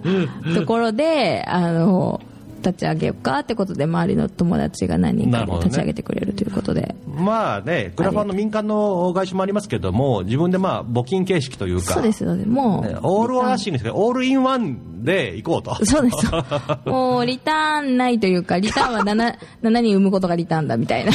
[0.54, 2.20] ところで、あの、
[2.61, 6.94] 立ち上げようかってことで周りの友達が何人か立ち上げてくれるということで。
[7.07, 12.44] まあね、クラファンの民間の会社もありますけども、自分でまあ募金形式というか、そうですよね。
[12.44, 13.01] もねう。
[13.03, 15.75] オールオアラッシングですけど、オールインワンで行こうと。
[15.85, 16.44] そうですよ。
[16.87, 21.12] もうリターンないというか、リターンは 7, 7 人産むことがリターンだみたいな。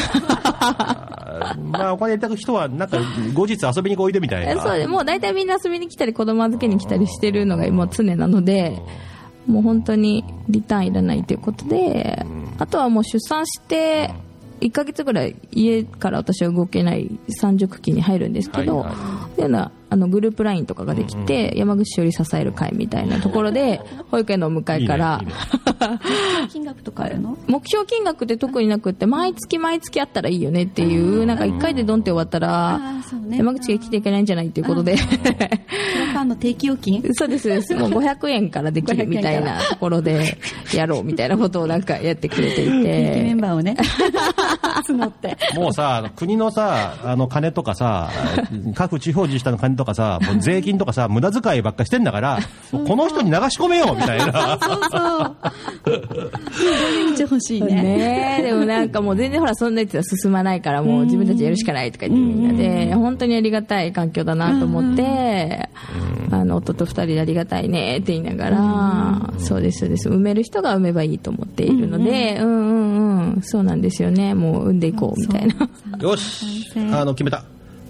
[1.62, 2.97] まあ、お金いただく人は、なんか、
[3.34, 4.62] 後日遊びにおいでみたいな。
[4.62, 8.81] そうで、もう大体みんな遊びに来たり子供預けに来たりしてるのがもう常なので、
[9.47, 12.25] もう本当にリターンいらないということで、
[12.58, 14.13] あとはもう出産して、
[14.62, 25.21] 1ヶ月ぐらい家から私は動けない三熟期に入るんですけど、はいはっていうのはあのグループ LINE とかができて、山口市より支える会みたいなところで、 保育園のお迎えから、
[26.49, 27.03] 金額とか。
[27.03, 32.79] あるの目標金額って特になくって、毎月毎月あったらいいよねっていう、なんか1回でドンって終わったあら
[33.25, 33.37] ね。
[33.37, 37.03] 山口が生きていけないんじゃないっていうことで、クラファンの定期預金。
[37.13, 37.75] そうです、そうです。
[37.77, 40.37] もう500円からできるみたいなところで、
[40.73, 43.41] やろうみたいなことをなんかやってくれてい定期メンて。
[43.41, 43.75] バーをね。
[44.87, 45.37] 募って。
[45.55, 48.09] もうさ、国のさ、あの金とかさ、
[48.73, 52.39] 各地方自治体の金とかさ、 もう税金とかさ、無駄遣いばっかりしてんだから、
[52.71, 54.57] もうこの人に流し込めようみたいな。
[54.61, 55.35] そうそう。
[57.07, 58.89] めっちゃ欲しいねねえ、でもなん。
[58.89, 59.15] かもう。
[59.15, 62.53] 全然ほらそんなやつは進まないからもう自分たちでやるしかないとか言ってみんな
[62.88, 65.69] で、本当にありがたい環境だなと思って、
[66.31, 69.61] あの、夫と二人でありがたいねって言いながら、そう。
[69.61, 69.89] です、そう。
[69.89, 70.09] です。
[70.09, 72.51] 埋める人が埋めばいいと思っているので、うんう。
[72.51, 74.33] んうん、そうなんですよね。
[74.33, 75.19] もう産んでいこう。
[75.19, 75.67] みたいな。
[75.99, 77.43] よし、あの、決めた。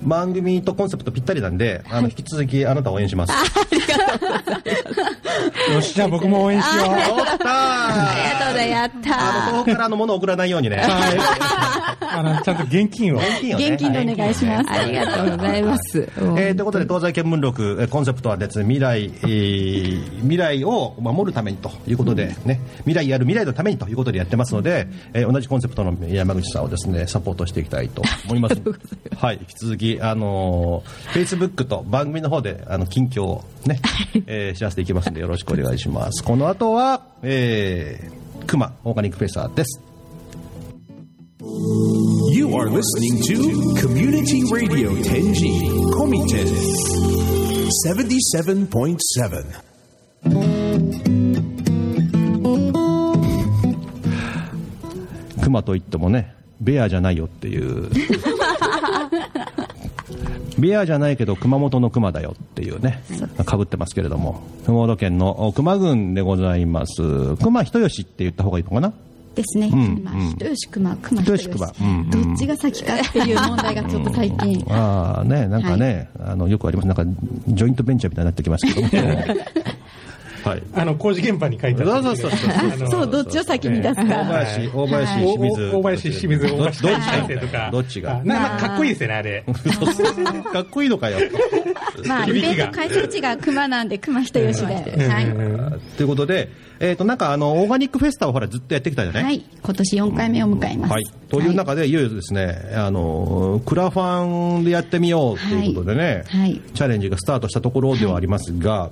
[0.05, 3.33] 番組とコンセプトぴったりなんで、あの、引き続きあなたを応援します。
[5.73, 6.77] よし、じゃあ僕も応援しよう。
[6.77, 6.91] や
[7.35, 8.75] ったーありがとうございます。
[8.75, 10.81] やったあの、からのものを送らないようにね。
[10.81, 13.17] あの、ちゃんと現金を。
[13.17, 15.99] 現金をね現金でお願いしますありがとうございます。
[16.17, 28.55] うんえーということで、東西見聞録、えーコンセプトはですね、未来、えー未来を守るためにということで、ね、未来やる未来のためにということでやってますので、えー同じコンセプトの山口さんをですね、サポートしていきたいと思います。
[29.17, 33.79] はい、引き続き、あのー、Facebook と番組の方で、あの、近況をね、
[34.27, 36.23] えー知らせていきますので、よろしくお願いします。
[36.23, 39.81] この後は、えー、熊オーガニックフェイサーです。
[42.31, 43.35] You are listening to
[43.81, 46.45] Community Radio Tenji Komiten
[47.87, 49.63] 77.7.
[55.41, 57.89] 熊といってもね、ベアじゃないよっていう。
[60.57, 63.03] ベアじゃないけど熊本の熊だよっていうね、
[63.45, 67.35] かぶってますけれども、熊本県の熊郡でございます。
[67.37, 68.93] 熊人吉って言った方がいいのかな？
[69.35, 71.73] ですね、んまあ人吉熊熊人吉熊。
[71.81, 72.09] うんうん。
[72.09, 74.65] どっちが先かっていう問題がちょっと最近。
[74.69, 76.87] ああね、なんかね、あの、よくあります。
[76.87, 77.03] なんか、
[77.47, 78.89] ジョイントベンチャーみたいになってきますけども。
[80.45, 80.63] はい。
[80.75, 82.15] あの、工事現場に書いてある。
[82.87, 85.65] そうどっちを先に出す大か林、大林、お清水。
[85.73, 87.69] お大林、清水、大橋どっち大生とか。
[87.71, 88.17] どっちが？
[88.17, 89.43] あななんかかっこいいですよね、あれ。
[90.53, 91.17] かっこいいのかよ。
[92.07, 99.23] まあイベント開催地が熊なんで熊人吉ではい、ということで、えっ、と、なんか、あの、オーガニックフェスタをほら、ずっとやってきたじゃない？
[99.23, 101.03] はい、今年4回目を迎えます、はい。
[101.29, 106.41] という中で、いよいよですね、あの、クラファンでやってみようということでね、はい。
[106.41, 106.61] はい。
[106.73, 108.91] チャレンジがスタートしたところではありますが、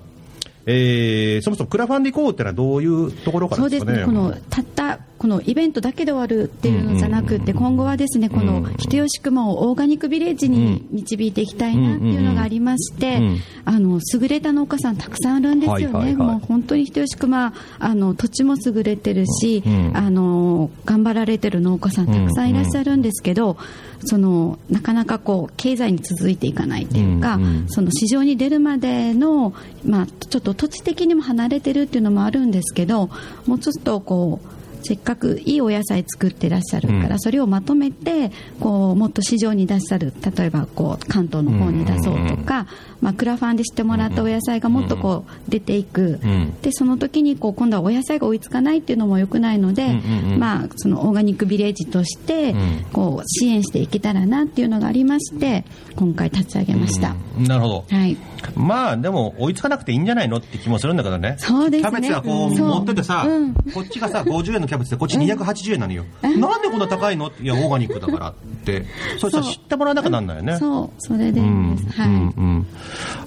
[0.65, 3.93] えーそもそもクラファンでいこうってのはどういうところからそうでかね？
[3.93, 23.55] ですね、このたったこのイベントだけで終わるっていうのじゃなくて、今後はですねこの人吉熊をオーガニックビレッジに導いていきたいなっていうのがありまして、うんあの優れた農家さんたくさんあるんですよね、もう本当に人吉熊あの土地も優れてるし、うんあの頑張られてる農家さんたくさんいらっしゃるんですけど、
[24.03, 29.53] そのなかなかこう経済に続いていかないというか、その市場に出るまでの、
[29.86, 33.09] まあ、ちょっと土地的にも離れてるっていうのもあるんですけど
[33.45, 37.19] もうちょっとこうせっかくいいお野菜作ってらっしゃるから、うん。
[37.19, 42.67] それをまとめてこうもっと市場に出したる例えばこう関東の方に出そうとか、
[43.02, 46.54] まあ、クラファンで知ってもらったお野菜がもっとこう出ていく、うん。
[46.62, 49.93] でその時にこう今度はお野菜が追いつかないっていうのも良くないので、
[50.38, 55.65] まあ、そのオーガニックビレッジとしてうんこう支援していけたらなっていうのがありまして
[55.96, 57.15] 今回立ち上げました。
[57.38, 57.86] なるほど。
[57.89, 58.17] はい
[58.56, 61.36] まあでも追いつかなくていいんじゃないのって気もするんだけどね。
[61.39, 61.89] そうですね。
[61.89, 63.39] キャベツがこう持っててさ、う。
[63.47, 66.06] んこっちがさ50円のキャベツでこっち280円なのよ。
[66.21, 67.32] なんでこんな高いの？
[67.41, 68.34] いやオーガニックだからっ
[68.65, 68.86] て。
[69.19, 69.53] それさそう。
[69.53, 70.58] 知ってもらわなきゃなんないよね。
[70.58, 70.89] そう。
[70.99, 71.47] それでうん。
[71.47, 72.67] うんうん。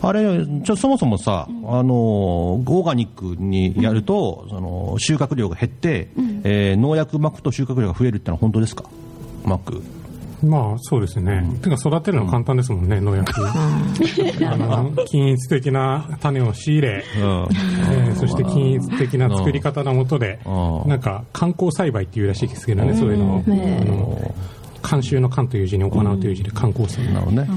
[0.02, 6.08] あれちょそもそもさ、あのオーガニックにやると、その収穫量が減って、
[6.44, 8.84] えー農薬まくと収穫量が増えるってのは本当ですか？
[9.44, 9.82] まく
[10.42, 20.88] まあそうですね、てか育てるのは簡単ですもんね、農薬、あの均一的な種を仕入れ、えーそして均一的な作り方のもとで、うん。
[20.88, 24.34] なんか観光栽培っていうらしいですけどね、そういうのを、あの
[24.88, 27.14] 監修の監という字に行うという字で監行栽培。
[27.14, 27.48] なるほどね、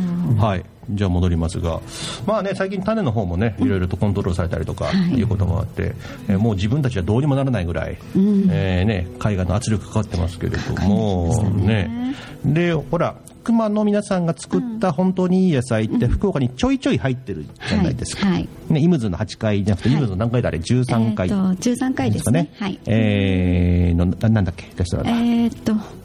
[0.41, 0.65] はい。
[0.91, 1.79] じゃあ戻りますが、
[2.25, 5.21] まあね、最近、種の方もね、いろいろとコントロールされたりとかい。
[5.21, 5.93] うこともあって、
[6.27, 18.27] えーもう自分たちはどうにもならないぐらい、えーね、海外の圧力かかってますけれども、ね、で、ほら、熊の皆さんが作った本当にいい野菜って、福岡にちょいちょい入ってるじゃないですか。
[18.27, 21.27] はいはいね、イムズの8階じゃなくて、イムズの何階だあれ、13階。
[21.27, 25.11] えーと13階ですねはいえーのななんだっけ、レストランだ。
[25.11, 25.99] えーっと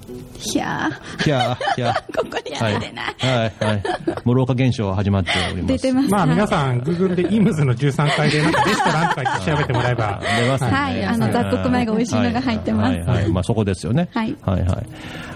[0.52, 0.90] いや
[1.24, 3.82] いやいや、 ここにはい、は出てない、はい、はい。
[4.24, 5.72] 諸岡現象は始まっております。
[5.74, 10.70] 出てますまあはい皆さん、グーグルでイムズの13階で、なんかレストランとか言って調べてもらえば、出ますね。
[10.70, 14.08] はいあの雑穀米が美味しいのが入ってますはい、はいはいまあそこですよね。
[14.12, 14.86] はいはい、はい。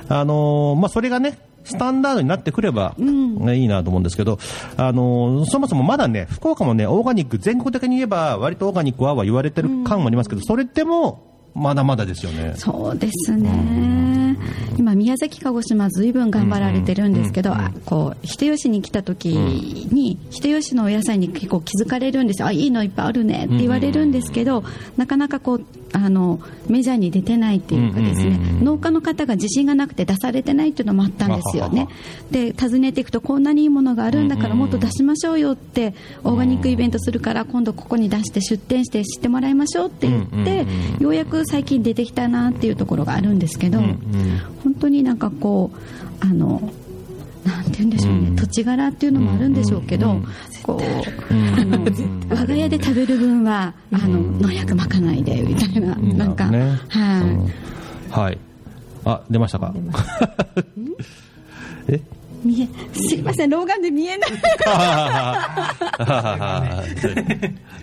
[0.08, 4.38] あのーまあそれがね、スタンダードになってくれば、ねいいなと思うんですけど、
[4.76, 12.54] あのーそもそもまだね、福岡もね、オーガニック、全国的に言えば、割とオーガニックはは言われてる感もありますけど、それでも、まだまだですよね。
[12.56, 14.36] そうですね。
[14.78, 22.48] 今宮崎鹿児島ずいぶん頑張られてるんですけど、あこう人吉に来た時に、人吉のお野菜に結構気づかれるんですよ。
[22.48, 24.62] あいいのいっぱいあるねって言われるんですけど、
[24.96, 31.88] なかなかこうあのメジャーに出てないっていうかですね、農家の方が自信がなくて出されてないっていうのもあったんですよね。
[32.30, 40.66] で訪ねていくとこんなにいいものがあるんだからもっと出しましょうよってオーガニックイベントするから今度ここに出して出店して知ってもらいましょうって言って、
[41.02, 43.80] ようやく最近出てきたなっていうところがあるんですけど、
[44.62, 45.78] 本当になんかこう
[46.20, 46.72] あの
[47.44, 50.20] なんて言うんでしょうね、土地柄っていうのもあるんでしょうけど、
[50.62, 51.84] こう、あの
[52.30, 57.52] 我が家で食べる分はあの農薬まかないでみたいな、なんか、はい、うん。
[58.10, 58.38] はい。
[59.04, 59.74] あ、出ましたか？
[61.88, 62.00] え？
[62.44, 64.30] 見えすいません老眼で見えない。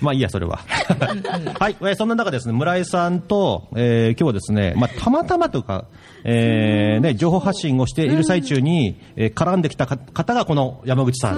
[0.02, 0.60] まあいいや、それは。
[1.60, 5.86] はい、えーそんな中ですね、村井さんと、えー今日はですね、まあたまたまというか、
[6.24, 11.38] えーね、情報発信をしている最中に、えー絡んできたか方がこの山口さん。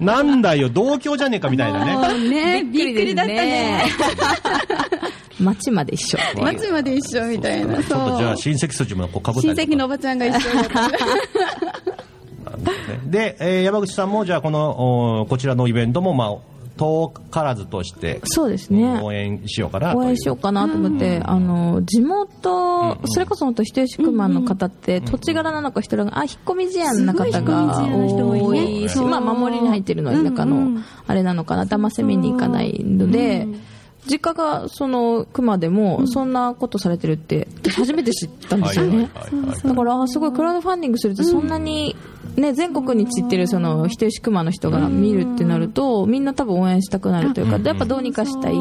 [0.00, 2.62] なんだよ、同郷じゃねえかみたいなね。
[2.62, 3.84] ねびっくりだったね。
[5.40, 6.18] 街まで一緒。
[6.20, 7.82] っていう松まで一緒みたいな。
[7.82, 8.54] ちょっとじゃあそう。
[8.54, 10.38] 親戚筋もこうかぶった親戚のおばちゃんが一緒
[13.06, 16.36] で、えー山口さんもじゃあこのおこちらのイベントもまあ
[16.78, 19.00] 遠からずとしてそうですね。
[19.02, 28.88] 応援しようかな応援しようかなと思って、あの地元、それこそ本当人吉区マンの方って、土地柄なのか人らがあ引っ込み思案な方が多い。
[28.88, 30.84] し、そうまあ守りに入ってるのは田舎うんうのん。
[31.06, 31.64] あれなのかな。
[31.64, 33.48] 騙せ見に行かないので。
[34.08, 39.10] 実家がその熊でもそんなことされてるって初めて知ったんですよね。
[39.64, 41.94] だからあすごいクラウドファンディングするとそんなに、
[42.36, 48.54] ね、全国に散ってるその人吉熊の人が見るってなるとみんな多分応援したくなるというかやっぱどうにかしたい。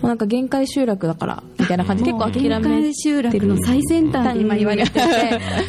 [0.00, 2.04] そうなんか限界集落だからみたいな感じ。
[2.04, 4.30] 結構諦め限界集落の最先端。
[4.30, 5.00] って今言われてて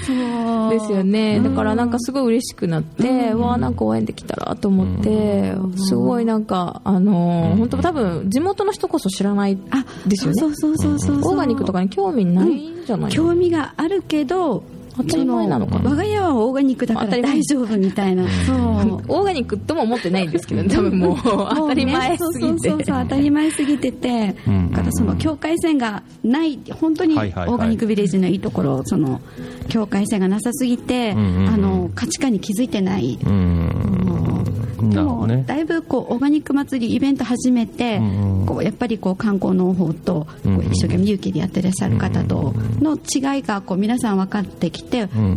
[0.06, 0.70] そう。
[0.70, 1.40] ですよね。
[1.40, 10.40] だからなんかすごい嬉しくなって、わあなんか応援できたらと思って、すごいなんかあのー本当多分地元の人こそ知らないあですよね。
[10.40, 11.32] そうそうそうそうそう。
[11.32, 14.64] オーガニックとかに興味ないんじゃない興味があるけど
[14.98, 15.84] 当たり前なのかな。
[15.84, 18.28] そ我が家はオーガニックだから大丈夫みたいな。
[18.46, 18.58] そう。
[18.58, 22.70] オーガニックとも思ってないんですけど、多分もう 当たり前すぎて。
[22.70, 24.72] そうそうそう当たり前すぎてて、ん。
[24.72, 29.22] だからその境界線がない本当にオーガニックビレッジのいいところその
[29.68, 31.50] 境界線がなさすぎて、んうんうん。
[31.50, 35.44] あの価値観に気づいてない、でも、ね。
[35.46, 38.00] だいぶこうオーガニック祭りイベント始めて、
[38.46, 44.87] こうやっぱりこう観光農法とこう一生懸命勇気でやってらっしゃる方との違いがこう皆さん分かってきて、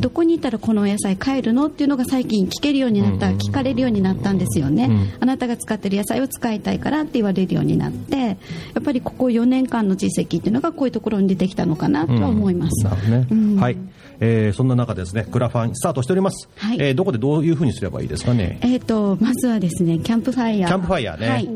[0.00, 4.88] どこにいたらこのお野菜買えるのっていうのが最近聞けるようになった、聞かれるようになったんですよね、
[5.20, 8.36] あなたが使ってる野菜を使いたいからって言われるようになってや
[8.78, 12.84] っぱりここ4年間の実績っていうのがこういうところに出てきたのかなとは思います。
[13.10, 13.56] ね、うん。
[13.56, 13.76] はい、
[14.20, 16.76] えーそんな中ですねクラファンスタートしております、はい。
[16.80, 18.58] えーどこでどういうふうにすればいいですかね？
[18.62, 20.68] えー、とまずはですねキャンプファイヤー。
[20.68, 21.28] キャンプファイヤーね。
[21.28, 21.52] はい、を、う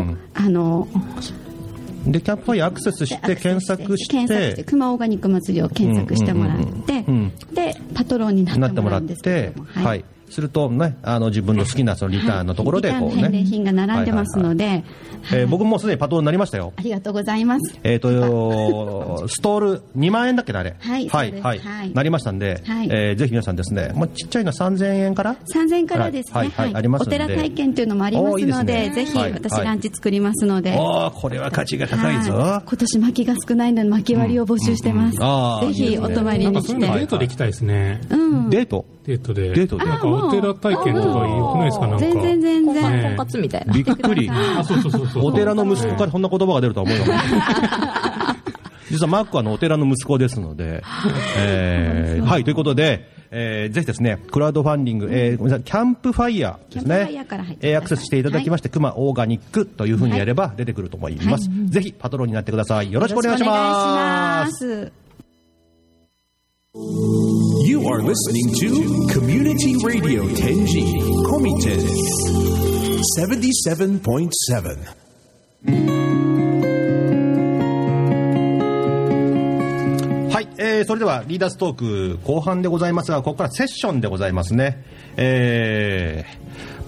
[0.00, 0.18] ん。
[0.34, 0.88] あの
[2.06, 7.04] でキャンプファイヤーアクセスして検索して熊オーガニック祭りを検索してもらって、
[7.52, 14.84] でパトロンにななってもらうんですけども、はい、するとねあの自分の好きなそのリターンのところでこうね、リターンの返礼品が並んでますので、はいはい
[15.22, 15.40] はい。
[15.40, 16.72] えー僕もすでにパトロンになりましたよ。
[16.76, 17.78] ありがとうございます。
[17.82, 20.76] えっ、と、ストール2万円だっけなあれ。
[20.78, 21.58] はいはい、はい。
[21.58, 21.92] はい。
[21.92, 22.88] なりましたんで、はい。
[22.90, 28.94] えーぜひ皆さんですね、まあ、ちっちゃいのは3000円から3000円からですね、はいはいありますお寺体験というのもありますので、ね。
[28.94, 29.40] ぜひはいはい。
[29.40, 32.34] 私ランチ作りますので、おーこれは価値が高いぞ。
[32.34, 32.68] はい。
[32.68, 35.18] 今年薪が少ないので薪割りを募集してます。
[35.20, 35.68] うん。
[35.68, 36.56] うんぜひお泊まりに。
[36.56, 36.68] 来て。
[36.68, 38.00] そういうのデートで行きたいですね。
[38.10, 38.50] うん。
[38.50, 38.84] デート？
[39.04, 39.50] デートで。
[39.50, 39.84] デートで。
[39.84, 41.86] なんかお寺体験とかよくないですか？
[41.86, 42.04] なんか。
[42.04, 42.74] 全然全然。
[42.74, 44.30] ね婚活みたいなびっくり。
[44.30, 45.24] あ、そうそうそうそう。
[45.26, 47.40] お寺の息子からそんな言葉が出るとは思いません。
[48.90, 50.82] 実はマックはあのお寺の息子ですので、
[51.38, 56.86] えーはい、ということで、えーぜひですね、クラウドファンディング、えーごめんなさい、キャンプファイヤーですね。
[56.86, 61.48] キャンプファイヤーから入ってくださいえーアクセスしていただきまして、クマオーガニックというふうにやれば出てくると思います。
[61.68, 62.92] ぜひパトロンになってください。
[62.92, 64.92] よろしくお願いします。
[66.74, 70.96] You are listening to Community Radio Tenji
[71.28, 71.76] Komite
[73.18, 74.00] 77.7.
[80.32, 84.82] はい、えーそれではリーダーストーク後半でございますが、ここからセッションでございますね。
[85.18, 86.24] え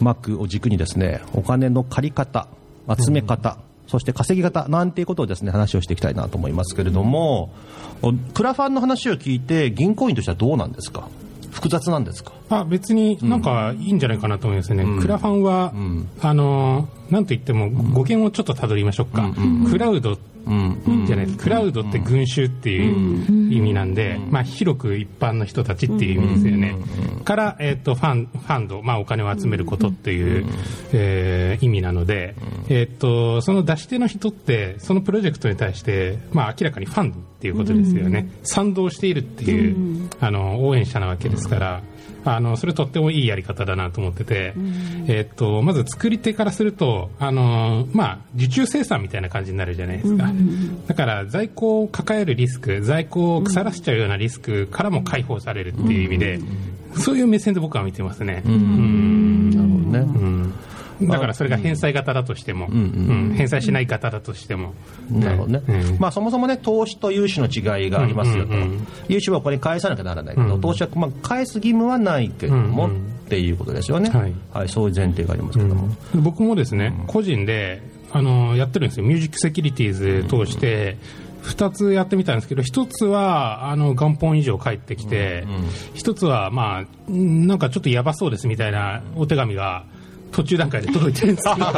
[0.01, 2.49] ー、マックを軸にですね、お金の借り方、
[2.89, 3.59] 集め方、
[3.95, 7.53] そして稼ぎ方なんていうことをですね、話をしていきたいなと思いますけれども、
[8.34, 11.07] クラファンの話を聞いて、銀行員としてはどうなんですか？
[11.53, 12.32] 複雑なんですか？
[12.51, 15.72] あ別になんかいいんじゃないかなと思いますね、クラファンは、
[16.22, 19.30] あのーなんといっても語源をちょっとたどりましょうか、
[19.70, 20.18] クラウド
[21.07, 26.76] じゃないですクラウドって群衆っていう意味なんで、まあ、広く一般の人たちっていう意味ですよね、
[27.24, 30.47] から、えっとファンファンド、まあ、お金を集めることっていう、
[30.92, 32.34] えー意味なので、
[32.68, 41.82] えっとその出し手の人ってそのプロジェクトに対して、まあ、明らかにファンっていうことですよね、賛同しているっていう、あの応援者なわけですから。
[42.24, 44.54] あのそれとってもいいやり方だなと思ってて、
[45.08, 50.30] えっとまず作り手からするとあの、まあ、受注生産みたいな感じになるじゃないですか、
[50.86, 56.40] だから在庫を抱えるリスク在庫を腐らせちゃうようなリスクからも解放されるっていう意味で、
[56.96, 58.42] そういう目線で僕は見てますね。
[58.46, 59.50] うん。
[59.50, 60.20] なるほどね。
[60.20, 60.54] うん
[61.03, 64.74] だからそれが返済型だとしても、うん返済しない型だとしても、
[65.11, 65.99] なるほどね、うん。
[65.99, 68.86] まあ、そもそもね、投資と融資の違いがありますよと、うんうんうん。
[69.09, 74.11] 融資はこれ返さなきゃならないけど、うん投資はまあ返す義務はないけども、うんうんっていうことですよね、
[74.53, 74.68] はい。
[74.68, 75.88] そういう前提がありますけども。
[76.14, 77.82] 僕もですね、個人で
[78.12, 80.99] あのやってるんですよ、ミュージックセキュリティーズ通して、
[81.42, 85.47] 2つやってみたんですけど、1つはあの元本以上返ってきて、
[85.95, 89.84] 1つは、まあ、うんなんかちょっとやばそうですみたいなお手紙が。
[90.35, 91.66] 途中段階で届いてるんですけど。
[91.68, 91.72] あ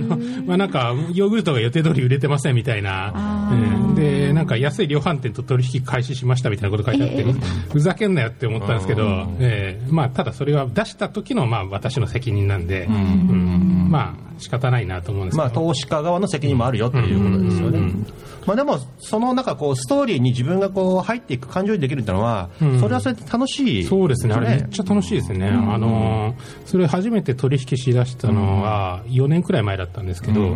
[0.00, 3.12] の、まあ、なんかヨーグルトが予定通り売れてませんみたいな、
[3.52, 7.24] うんでなんか安い量販店と取引開始しましたみたいなこと書いてあって、
[7.72, 9.02] ふざけんなよって思ったんですけど、
[9.38, 13.88] えーまあ、ただそれは出した時のまあ私の責任なんで、うん。
[13.90, 17.92] まあ仕方ないなと思うんですけど、まあ、投資家側の責任もあるよということですよね。
[18.46, 22.48] まあ、でも、その中こうストーリーに自分がこう入っていく感情にできるっていうのは、
[22.80, 26.34] それはそれで楽しい、そうですね、あれめっちゃ楽しいですね、あの
[26.64, 30.54] それ初めて取引しだしたのは4年くらい前だったんですけど、やっ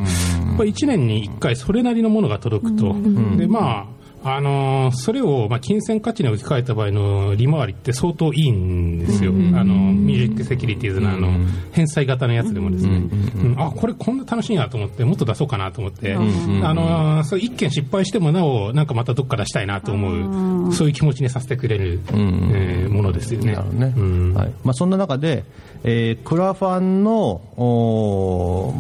[0.57, 2.95] ぱり1年に1回、それなりのものが届くと、
[3.37, 3.95] でまあ
[4.27, 11.29] あのそれをまあ金銭価値に置き換えた場合の利回りって相当いいんですよ、あのミュージックセキュリティーズのあの
[11.73, 16.19] 返済型のやつでもですね、うんあこれ、こんな楽しいなと思って、もっと出そうかなと思って、あ
[16.73, 23.57] のそれ一件失敗してもなお、なんかまたどっか出したいなと思う、そういう気持ちにさせてくれる、えーものですよね。
[23.73, 23.93] ね。
[23.97, 24.35] うん。
[24.35, 24.53] はい。
[24.63, 25.45] まあ、そんな中で、
[25.87, 27.43] えークラファンの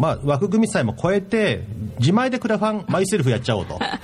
[0.00, 1.62] まあ、枠組みさえも超えて、
[1.98, 3.98] 自前でクラファン、 マイセルフやっちゃおうと、 あ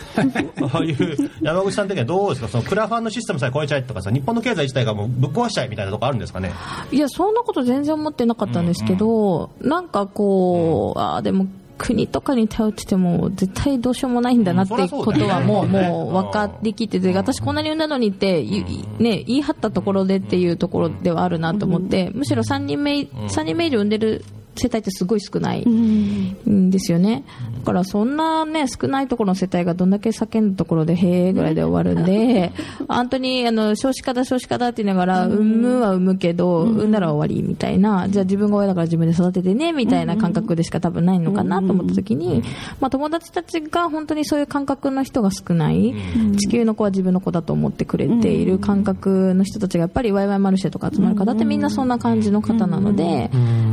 [0.81, 6.53] あいう山口さん的にはどうですか、そのクラファンのシステムさえ超えちゃえとかさ、日本の経済自体がもうぶっ壊しちゃえみたいなとこあるんですかね？
[6.93, 11.47] いや、そんなこと全然思ってなかったんですけど、なんかこう、あーでも、
[11.81, 24.25] 国とかに頼ってても絶対どうしようもないんだなっていうことはもうもう分かってきてて私こんなに産んだのにって言いね言い張ったところでっていうところではあるなと思ってむしろ3人目3人目以上産んでる
[24.61, 26.71] 世帯ってすごい少ないん。
[26.71, 27.25] ですよね。
[27.61, 32.53] だからそんなね、少ないところの世帯がどんだけ叫んだところで、へえぐらいで終わるんで、
[32.89, 36.91] 本当にあの少子化だ少子化だって言いながら、産むは産むけど、産ん。
[36.91, 42.43] だら終わりみたいな、じゃあ自分が親だから自分で育ててね、みたいな感覚でしか多分ないのかなと思った時に、
[42.81, 45.95] まあ友達たちが本当にそういう感覚の人が少ない、
[46.37, 53.29] 地球の子は自分の子だと思ってくれている感覚の人たちがやっぱりワイワイマルシェとか集まる方ってみんなそんな感じの方なので、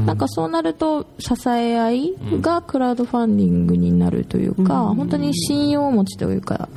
[0.06, 6.70] なんかそうなると支え合いがクラウドファンディングになるというか、本当に信用持ちというか、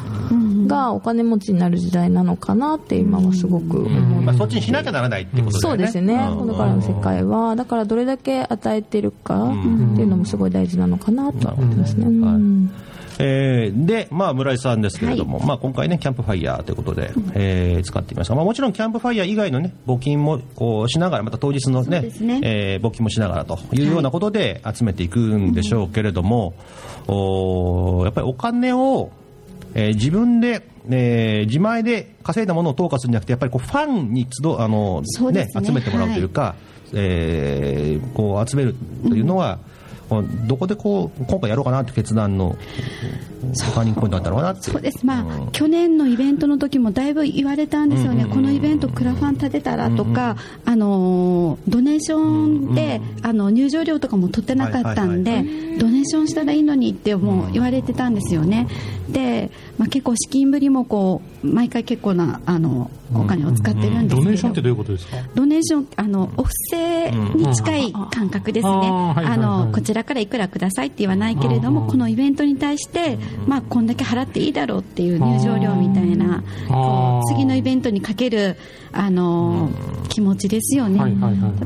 [0.67, 5.85] がお金持ちになる時代なのかなって今はすごく思いまあ、そっちにしなきゃならないってことだそうよね。
[5.85, 6.39] ですね、うん。
[6.39, 12.07] これからの世界は、だからどれだけ与えてるかっていうのもすごい大事なのかなとは思ってますね。
[12.07, 12.71] うん
[13.21, 18.35] えーで、まあ、村井さんですけれども、まあ、今回ね、キャンプファイヤーということで、えー使ってみました。
[18.35, 22.41] まあ、もちろん、キャンプファイヤー以外のね、募金も、こう、しながら、また当日のね、ね。
[22.43, 26.55] えー募金もしながらというようなことで集めていくんでしょうけれども、
[27.07, 29.11] おーやっぱりお金を、
[29.75, 35.67] えー自分で、えー自前で稼いだものを投下するんじゃなくて、やっぱりこうファンに集うあの、そうですね。
[35.67, 36.55] 集めてもらうというか、
[36.93, 38.75] えーこう集める
[39.09, 39.70] というのは、こう
[40.47, 42.57] どこでこう今回やろうかなという決断の
[43.75, 59.00] ターニングポイントだったのかなってそうです、まあ、去年のイベントの時もだいぶ言われたんですよね、このイベント、クラファン立てたらとか、あのドネーションで、あの入場料とかも取ってなかったんで、はいドネーションしたらいいのにってもう言われてたんですよね、で、
[59.79, 65.17] まあ、結構、資金繰りもこう毎回結構なあのお金を使ってるんですけど、ドネーションってどういうことですか？
[65.35, 78.57] ドネーションあのお布施に近い感覚ですね、うんあのこちらからいくらくださいって言わないけれども、このイベントに対して、まあ、こんだけ払っていいだろうっていう入場料みたいな、こう次のイベントにかける
[78.93, 79.71] あの
[80.09, 81.01] 気持ちですよね、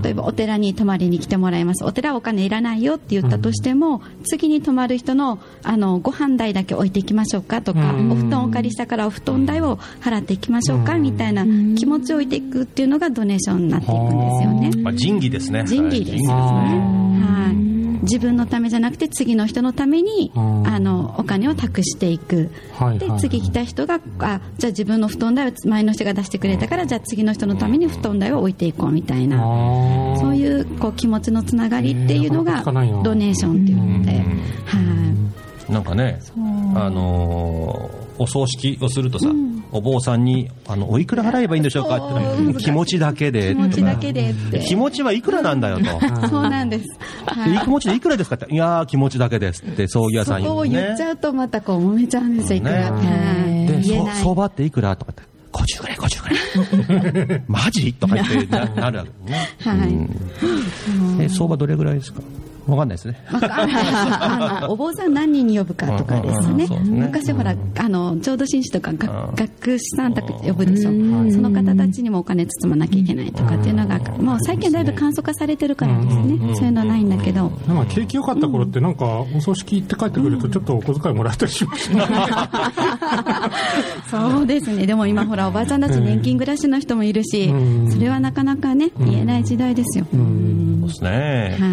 [0.03, 8.13] 例えばお寺に泊まりに来てもらいます、お寺はお金いらないよって言ったとしても、次に泊まる人のあのご飯代だけ置いていきましょうかとか、うん。
[8.13, 11.45] お布団をお借りしたからお布団代を払っていきましょうかみたいな
[11.77, 14.83] 気持ちを置いていくっていうのがドネーションになっていくんですよね。
[14.83, 15.65] まあ、仁義ですね。
[15.67, 17.57] 仁義ですね、はい、
[18.03, 23.09] 自分のためじゃなくて次の人のためにあのお金を託していく、ではいはい。
[23.09, 29.39] はい次来た人があじゃあ自分の布団代を前の人が出してくれたからじゃあ次の人のために布団代を置いていこうみたいな。
[30.19, 32.63] そういうこう気持ちのつながりっていうのが
[33.03, 34.79] ドネーションっていうので、は
[35.69, 36.21] い、なんかね、
[36.75, 39.29] あのーお葬式をするとさ、
[39.73, 44.59] お坊さんにあのおいくら払えばいいんでしょうかって言ったら気持ちだけで気持ちだけでって。
[44.61, 46.29] 気持ちはいくらなんだよと。
[46.29, 46.85] そうなんです、
[47.27, 53.83] はで気持ちでいくらですかって、いやー、気持ちだけですって、葬儀屋さんそこを言っちゃうとまたこう揉めちゃうんですよ、いくら、ねはい。
[53.83, 55.23] で、っていくらとかって、
[55.53, 56.23] 50ぐらい、50
[57.19, 57.43] ぐらい。
[57.49, 57.93] マジ？
[57.95, 59.49] とか言ってななるわけね。
[59.59, 59.89] はい。
[59.89, 59.93] う
[61.19, 61.23] ん。
[61.23, 62.21] え相場どれぐらいですか？
[62.67, 63.17] わかんないですね。
[63.33, 70.97] ああお坊さん何人に呼ぶかとかですね昔ほらあの浄土真宗とかが学士さんたち呼ぶでしょそ
[71.41, 82.05] の方たちにもお金包まなきゃいけないとかっていうのがもう最近だいぶ簡素化されてるからですねそういうのはないんだけどなんか景気良かった頃ってなんかお葬式って帰ってくるとちょっとお小遣いもらったりしましたね。
[84.11, 87.53] そうですねでも今ほらおばあちゃんたち年金暮らしの人もいるし
[87.91, 91.57] それはなかなかね言えない時代ですよそうですね。
[91.61, 91.67] は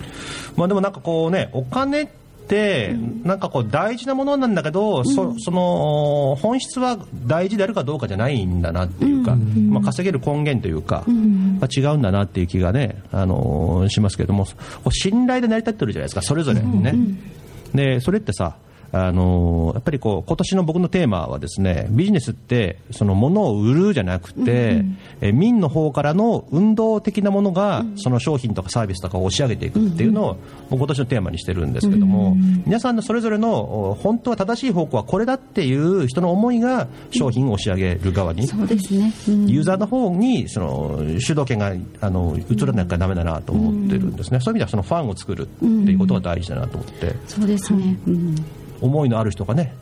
[0.00, 0.23] い
[0.56, 2.06] まあでもなんかこうね、お金っ
[2.48, 14.46] て、なんかこう大事なものなんだけど、そその本質は大事であるかどうかじゃないんだなっていうか、まあ稼げる根源というか、まあ違うんだなっていう気がね、あのーしますけれども、
[14.90, 16.94] 信頼で成り立ってるじゃないですか、それぞれね。
[17.74, 18.56] で、それってさ、
[18.94, 24.84] あのーやっぱりこう今年の僕のテーマはですねビジネスってその物を売るじゃなくて、
[25.20, 30.36] え民の方からの運動的なものがその商品とかサービスとかを押し上げていくっていうのを
[30.70, 32.36] 僕今年のテーマにしてるんですけども、
[32.66, 39.12] 皆さんのそれぞれのお本当は正しい方向はこれだっていう人の思いが商品を押し上げる側に、そうですね。
[39.28, 39.46] うん。
[39.48, 47.14] ユーザーの方にその主導権があの移らなきゃダメだなと思ってるんですね、そういう意味ではそのファンを作るっていうことが大事だなと思って。
[47.26, 47.98] そうですね。
[48.06, 48.34] うん
[48.84, 49.74] 思いのある人がね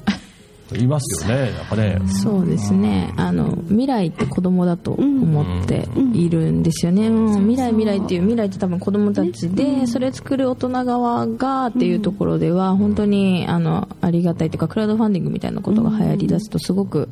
[0.77, 2.01] いますよね、なんかね。
[2.09, 3.13] そうですね。
[3.17, 7.49] あの未来って子供だと思っているんですよね、うん。
[7.49, 17.09] 未来未来っていう未来って多分子供たちで、それ作る大人側がっていうところでは本当にあのありがたいというかクラウドファンディングみたいなことが流行りだすとすごく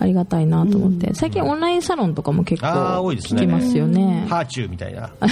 [0.00, 1.14] ありがたいなと思って。
[1.14, 3.42] 最近オンラインサロンとかも結構あー多いですね。
[3.42, 4.26] 聞きますよね。
[4.28, 5.10] ハーチューみたいな。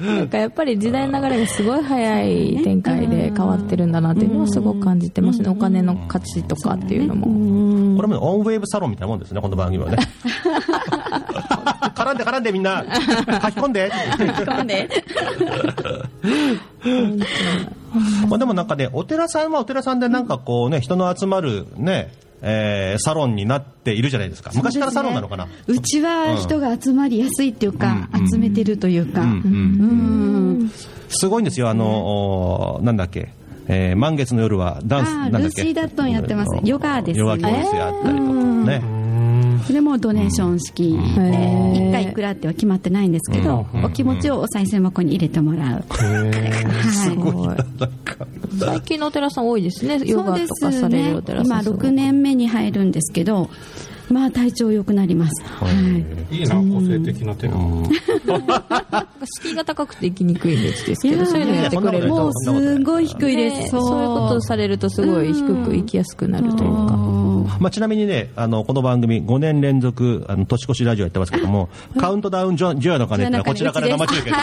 [0.00, 7.26] なんかやっぱり時代の流れがすごい早い展開で変わってるんだなっていうのはすごく感じてますねお金の価値とかっていうのも。
[7.96, 9.98] これもオンウェーブサロンみたいなもんですね、この番組はね。
[11.94, 12.94] 絡んで絡んでみんな、書き
[13.60, 13.90] 込んで。
[18.28, 22.12] まあでもなんかね、お寺さんはお寺さんでなんかこうね、人の集まるね、
[22.42, 24.50] えーサロンになっているじゃないですか。
[24.54, 25.46] 昔からサロンなのかな？
[25.66, 28.28] うちは人が集まりやすいっていうか、うん。
[28.30, 29.28] 集めてるというか、うん。
[29.28, 29.34] うん。
[30.60, 30.70] うん。
[31.08, 33.32] すごいんですよ、あの、おなんだっけ。
[33.72, 35.46] えー満月の夜はダンス、なんだっけ？
[35.46, 36.58] ルーシーダットンやってます。
[36.64, 38.82] ヨガですヨガ教室やったりとかね。
[39.66, 43.84] それもドネーション式で、へー1回いくらっては決まってないんですけど、うん。
[43.84, 45.84] お気持ちをお賽銭箱に入れてもらう。
[48.58, 49.98] 最近のお寺さん多いですね。
[50.02, 51.62] い、ヨガとかされるお寺さん。
[51.62, 53.50] 今6年目に入るんですけど、
[54.10, 55.42] まあ体調良くなります。
[55.44, 56.36] はい。
[56.36, 57.56] いいな、個性的な手が。
[59.38, 63.56] 敷居が高くて行きにくいんですけいやどそういうのやってくれるともうすごい低いです。
[63.58, 66.96] ねそういうことをされるとすごい低く行きやすくなるというか
[67.58, 74.36] まあ、ちなみにね、あの、この番組5年連続、あの、年越しラジオやってますけども、カウントダウンジョジョアの鐘ってのはこちらから生中継です。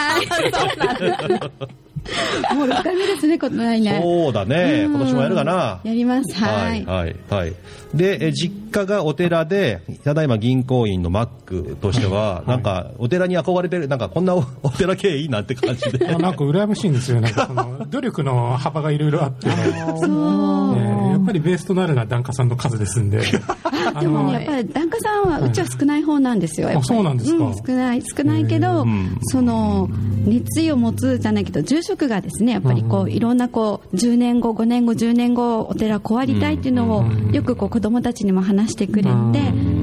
[2.55, 4.01] もう6回目ですね、この来年。
[4.01, 5.79] そうだね、今年もやるかな。
[5.83, 6.33] やります。
[6.35, 6.85] はい。
[6.85, 7.53] はい、はい。
[7.93, 16.07] で、え実家がお寺で、ただいま銀行員のマックとしては、なんか、お寺に憧れてる、なんか、こんなおお寺経営いいなって感じで。
[16.07, 17.21] あなんか羨ましいんですよ。
[17.21, 23.19] なんかその、 努力の幅がいろいろあって、えーやっぱりベースとなるのは檀家さんの数ですんで。
[23.63, 26.69] あでものやっぱり檀家さんはうちは少ない方なんですよ。
[26.69, 29.89] やっぱりあそうなんですか少ない少ないけど、んその
[30.25, 39.11] 熱意を持つじゃないけど住職がですねやっぱりこういろんなこう10年後5年後10年後お寺こうありたいっていうのをよくこう子供たちにも話してくれて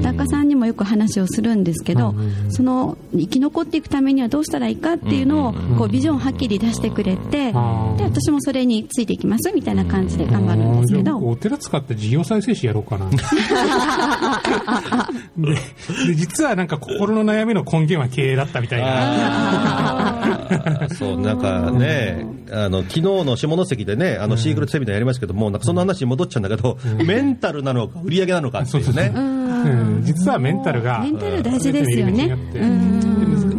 [0.01, 2.13] 檀家さんにもよく話をするんですけど
[2.49, 11.17] その生き残っていくためにはどうしたらいいかっていうのをこうビジョンをはっきり出してくれてで私もそれについていきますみたいな感じで頑張るんですけど。
[11.19, 13.09] お寺使って事業再生士やろうかな。
[15.37, 15.53] で
[16.07, 20.47] で実はなんか心の悩みの根源は経営だったみたいな。
[20.97, 29.11] そう、なんかね、あの、昨日の下関でね、あの、シークレットセミナーやりましたけども、なんかその話に戻っちゃうんだけど、メンタルなのか、売り上げなのかっていうね。
[29.15, 30.01] うん。
[30.03, 32.37] 実はメンタルがメンタル大事ですよね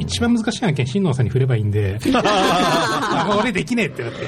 [0.07, 1.99] 一番難しい案件新納さんに振ればいいんで。
[2.15, 4.19] あ俺できねえってなって。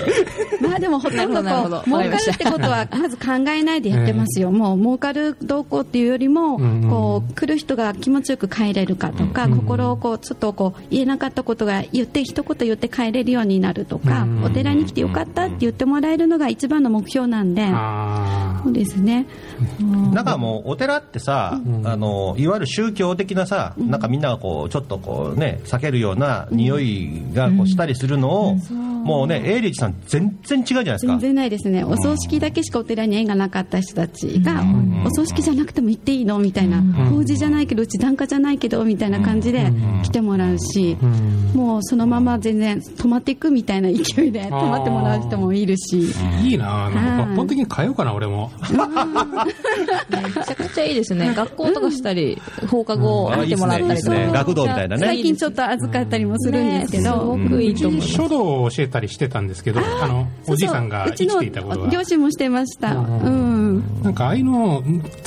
[0.61, 1.43] まあでもほとんど。
[1.43, 19.27] こう儲かるってことはまず考えないでやってますよ、もう儲かるどうこうっていうよりも、んうんこう来る人が気持ちよく帰れるかとか、心をこうちょっとこう言えなかったことが言って一言言って帰れるようになるとか、うんお寺に来てよかったって言ってもらえるのが一番の目標なんで、あそうですね。
[20.13, 28.57] なんかもう、お寺ってさ、あの、いわゆる宗教的なさ、なんかみんながこう、ちょっとこうね、避けるような匂いがこうしたりするのを、
[29.09, 31.13] もうね、エイリッチさん全然違うじゃないですか。
[31.13, 31.21] 全。
[31.21, 34.63] 然ないですね、お葬式だけしかお寺に縁がなかった人たちが、
[35.07, 36.39] お葬式じゃなくても行っていいの？
[36.39, 40.97] みたいな、法事じゃないけど、うち檀家じゃないけどみたいな感じで来てもらうし、
[41.55, 47.33] もうそのまま全然止まっていくみたいな勢いで止まってもらう人もいるし、あいいななんかはい。
[47.33, 48.51] 抜本的に変えようかな俺も。
[48.69, 51.33] めちゃくちゃいいですね。
[51.35, 52.41] 学校とかしたり
[52.71, 54.19] 放課後あ見てもらったりとか。
[54.33, 55.07] 学童みたいなね。
[55.07, 58.13] 最近ちょっと預かったりもするんですけねすど、ごくいいと思います。
[58.13, 61.87] 書道を教えたりしてたんですけどあのおじいさんが生きていた頃は。
[61.87, 62.95] うちの両親もしてました。
[62.95, 64.03] うん。
[64.03, 64.83] なんかああいうのを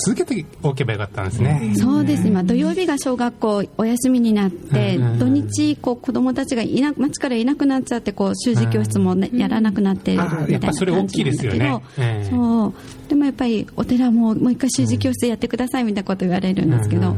[0.05, 1.73] 続けておけばよかったんですね。
[1.77, 2.27] そうです。
[2.27, 5.19] 今土曜日が小学校お休みになって、うん。
[5.19, 12.29] 土日こう子供たちがいな町からいなくなっちゃってこう習字教室も、ねやらなくなっているみたいな感じきいですなんだけど、よねええ。
[12.29, 12.73] そう。
[13.09, 17.15] でもやっぱりお寺ももう一回習字教室やってくださいみたいなこと言われるんですけど、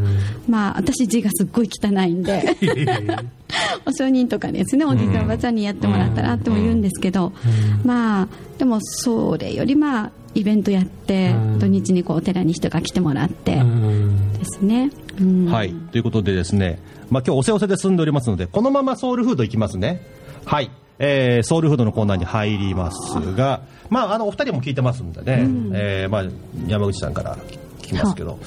[0.49, 2.43] まあ私字がすっごい汚いんで
[3.85, 7.33] お証人とかですねおじいちゃんおばちゃんにやってもらったらっても言うんですけど、
[7.83, 8.27] まあ
[8.57, 11.59] でもそれよりまあイベントやって、うん。
[11.59, 14.33] 土日にこうお寺に人が来てもらってうん。
[14.33, 15.45] ですね、うん。
[15.45, 15.73] はい。
[15.73, 16.79] ということでですね、
[17.09, 20.01] まあ今日おせおせで住んでおりますので、このままソウルフードいきますね。
[20.45, 20.71] はい。
[20.99, 26.25] えーソウルフードのコーナーに入りますが、まああの、お二人も聞いてますんでね、えーまあ
[26.67, 27.57] 山口さんから聞
[27.93, 28.39] きますけど、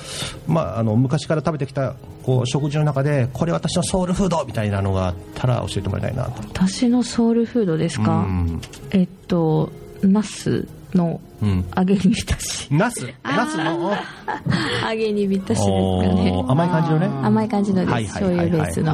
[0.47, 6.43] まああの、昔から食べてきた、こう、食事の中で、これ私のソウルフードみたいなのがあったら教えてもらいたいなと。
[6.43, 8.61] 私のソウルフードですか、うん。
[8.91, 9.71] えっと
[10.03, 11.65] ナスのうん。
[11.77, 13.07] 揚げに浸し、ナス？
[13.23, 13.93] ナスの？
[14.89, 15.67] 揚げに浸しですか
[16.15, 16.45] ね。
[16.49, 17.07] 甘い感じのね。
[17.23, 18.93] 甘い感じのです、はいはい醤油ベースの。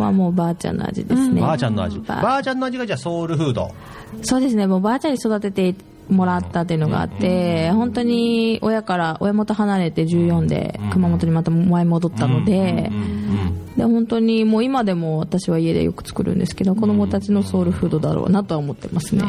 [0.00, 1.98] はもうばあちゃんの味ですね、ばあちゃんの味。
[1.98, 3.72] ばばあちゃんの味がじゃあソウルフード。
[4.22, 4.66] そうですね。
[4.68, 5.74] もうばあちゃんに育てて
[6.10, 12.90] もらったっていうのがあって、本当に親から親元離れて14で熊本にまた前戻ったので、
[13.76, 19.22] で本当にもう今でも私は家でよく作るんですけど子供たちのソウルフードだろうなとは思ってますね、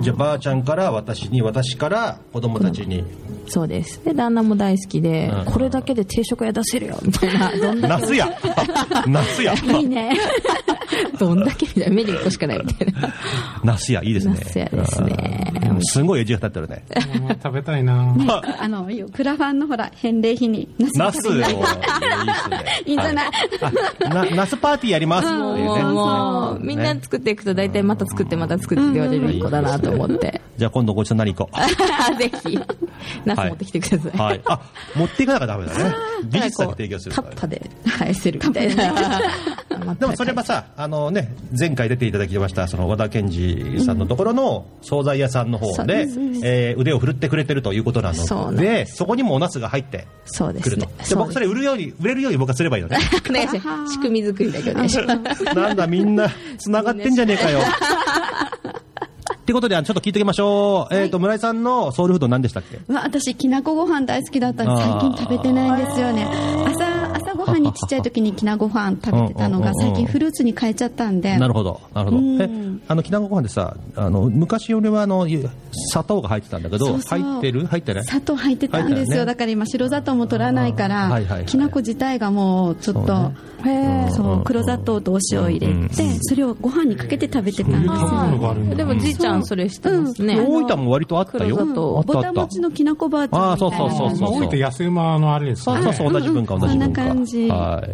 [0.00, 3.04] じゃあばあちゃんから私に私から子供たちに。
[3.48, 4.04] そうです。
[4.04, 5.52] で旦那も大好きで、うん。
[5.52, 7.50] これだけで定食屋出せるよみたいな。
[7.50, 8.28] どんだけナスや。
[9.08, 9.54] ナスや。
[9.54, 10.16] いいね。
[11.18, 13.14] どんだけみたいな目に1個しかないみたいな。
[13.64, 14.34] ナスやいいですね。
[14.38, 15.52] ナスやですね。
[15.70, 15.82] うん。
[15.82, 16.84] すごいエッジが立ってるね。
[17.42, 18.12] 食べたいな。
[18.12, 18.26] ね
[18.58, 21.36] あのクラファンのほら返礼品にナナスをい
[22.92, 25.82] いんじゃないナスパーティーやりますっていうね。
[25.82, 30.40] もうもうみんな作っていくと大体また作ってまた作って言われる子だなと思って。
[30.56, 31.56] じゃあ今度ごちそう何行こう。
[32.18, 32.58] ぜひ。
[33.24, 34.40] ナス持ってきてください、はい。
[34.44, 34.60] あ、
[34.94, 35.94] 持っていかなきゃダメだね。
[36.24, 37.28] 美術だけ提供するから。
[37.28, 39.20] タッパで返せるみたいな。
[39.98, 45.99] でもそれはさ、あのね、前回出ていただきました、その和田健二さんのところの惣菜屋さんの方で
[46.42, 48.54] えー腕を振るってくれてるということなの。
[48.54, 50.76] で、そこにもお茄子が入ってそうですね。
[50.76, 51.04] くると。
[51.04, 52.98] じゃあ僕それ売るように、売れるように僕はすればいいのね。
[53.28, 53.92] お願いします。
[53.94, 56.28] 仕組み作りだけお願いしますなんだみんな
[56.58, 57.60] 繋がってんじゃねえかよ。
[59.40, 60.94] ってことで、ちょっと聞いておきましょう。
[60.94, 62.78] えっと、村井さんのソウルフード何でしたっけ？
[62.92, 66.28] 私きなこご飯大好きだったんで最近食べてないんですよね
[67.60, 71.38] にちっちゃい時にきなご飯食べてたのが最近フルーツに変えちゃったんで。
[71.38, 72.22] なるほど、なるほど。
[72.22, 72.40] うん。
[72.40, 72.50] え、
[72.88, 75.26] あの、きなこご飯でさ、あの、昔俺はあの、
[75.90, 77.20] 砂糖が入ってたんだけど、そうそう。
[77.20, 77.66] 入ってる？
[77.66, 78.04] 入ってない？
[78.04, 79.26] 砂糖入ってたんですよ、ね。
[79.26, 81.40] だから今白砂糖も取らないかあーはいはいはい。
[81.42, 83.32] らきなこ自体がもうちょっとそ
[83.62, 84.08] うね。
[84.10, 88.74] そう黒砂糖とお塩を入れうんてそれをご飯にかけて食べてたんですよ。
[88.74, 91.56] でもじいちゃんそれしてますね、大分も割とあったよ。
[91.56, 91.98] 黒砂糖。
[91.98, 92.32] あったぼあった。
[92.32, 93.76] た餅のきなこばあちゃんみたいな。
[93.76, 95.76] あーそうそうそうそう大分安馬のあれですね。
[95.76, 97.00] そうそうそう、同じ文化、同じ文化。
[97.00, 97.84] こんな感じは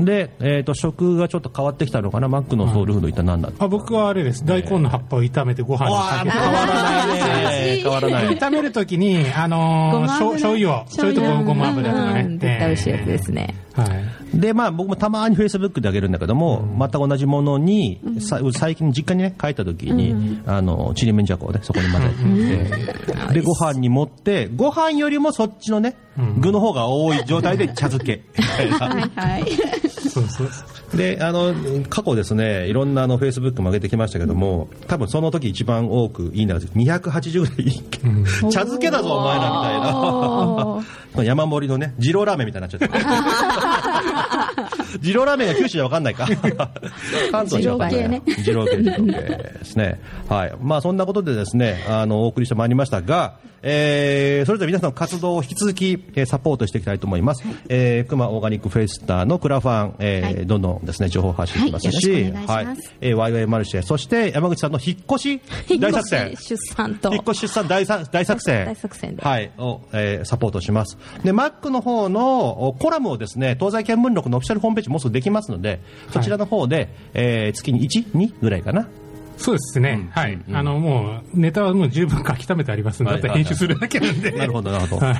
[0.00, 0.04] い。
[0.04, 3.56] で、えっと、食がちょっと変わってきたのかな、マックのソウルフード一体何なん。
[3.56, 4.44] だあ僕はあれです。
[4.44, 6.36] 大根の葉っぱを炒めてご飯にかけて。
[6.38, 7.66] 変わらない。
[7.66, 7.76] ね。
[7.82, 8.24] 変わらない。
[8.36, 12.20] 炒めるときに、あのー、ごま油醤醤油を、醤油とごま油とかね。
[12.22, 12.38] うん。
[12.38, 13.88] 絶対美味しいやつですね、はい。
[14.34, 22.08] で、まあ、僕もたまにフェイスブックであげるんだけども、また同じものに、さ最近実家にね、帰った時に、あの、ちりめんじゃこをね、そこに混ぜ
[23.28, 25.96] て、で、ご飯に盛って、ご飯よりもそっちのね、
[26.38, 28.22] 具の方が多い状態で茶漬け。
[28.38, 29.88] みたいなはいはい。
[30.12, 30.48] そうそう。
[30.96, 31.54] で、あの、
[31.88, 41.24] 過去ですね、いろんなあの、フェイスブックも上げてきましたけども、多分その時一番多くいいねがついて280ぐらい、茶漬けだぞ、お前ら、みたいな。
[41.24, 42.88] 山盛りのね、二郎ラーメンみたいになっちゃって。
[45.02, 46.26] 二郎ラーメンが九州じゃわかんないか。
[47.30, 48.22] 関東じゃわかんない。
[48.38, 48.96] 二郎系ね。
[48.98, 50.00] 二郎系ですね。
[50.28, 50.52] はい。
[50.60, 57.44] まあそんなことでですね、あの、お送りしてまいりましたが、えー、それぞれ皆さんの活動を引き続き、えーサポートしていきたいと思います。
[57.68, 62.10] えー、熊オーガニックフェスタのクラファン、えーはいどんどんですね、情報発信しますし、
[62.46, 62.66] はい
[63.00, 65.40] えー、ワイワイマルシェ、そして山口さんの 引っ越し
[65.78, 66.36] 大作戦。
[66.36, 68.66] 出産と引っ越し出産大さ 大作戦。
[68.66, 69.50] 大作戦ではい。
[69.58, 70.96] を、えーサポートします。
[71.24, 75.80] で、マックの方のおコラムをですね、東西見聞録のオフィシャルホームページもうすぐできますので、
[76.12, 78.88] そちらの方で、えー月に1、2ぐらいかな。
[79.36, 80.08] そうですね。
[80.12, 80.38] はい。
[80.52, 84.30] あの、もう、ネタはもう十分書き溜めてありますんで、はいあと編集するだけなんで。
[84.32, 85.06] なるほど、なるほど。
[85.06, 85.12] は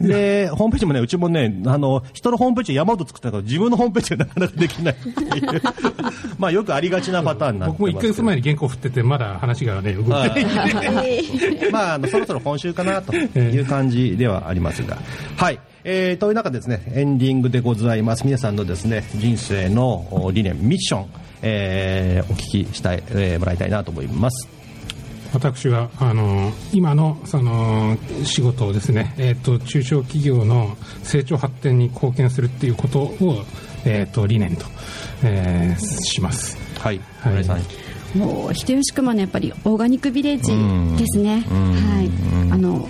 [0.00, 0.06] い。
[0.06, 5.62] で、ホームページもね、うちもね、あの、人のホームページ山ほど作ったけど、自分のホームページがなかなかできないっていう。
[6.38, 7.92] まあ、よくありがちなパターンになってますけど。
[7.92, 11.70] 僕も1ヶ月前に原稿振ってて、まだ話がね、動い てないんで。
[11.70, 14.98] まあ、あの、そろそろ今週かなという感じではありますが。
[15.36, 15.58] はい。
[15.84, 18.24] えー、という中でですね、エンディングでございます。
[18.24, 21.06] 皆さんのですね、人生のお理念、ミッション、
[21.42, 24.48] えー、お聞きしたい、えーもらいたいなと思います。
[25.32, 33.44] 私はあの今のその仕事をですね、えー、と中小企業の成長発展に貢献するっていうことを、
[33.84, 34.64] えー、と理念と、
[35.22, 36.56] えーします。
[36.80, 37.00] はい。
[37.20, 38.18] はい。
[38.18, 40.52] もう人吉区もねやっぱりオーガニックビレッジ
[40.98, 42.10] ですね、はい、
[42.52, 42.88] あの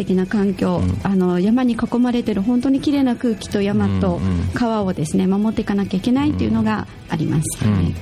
[0.00, 4.18] 素敵な環境、あの山に囲まれてる本当に綺麗な空気と山と
[4.54, 7.94] 川をですね守っていかなきゃいけないっていうのがあります、はい。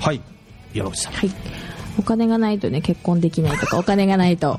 [0.00, 0.22] はい。
[0.72, 1.12] 山口さん。
[1.12, 1.30] はい。
[1.98, 4.58] お金がないとね結婚できないとか お金がないと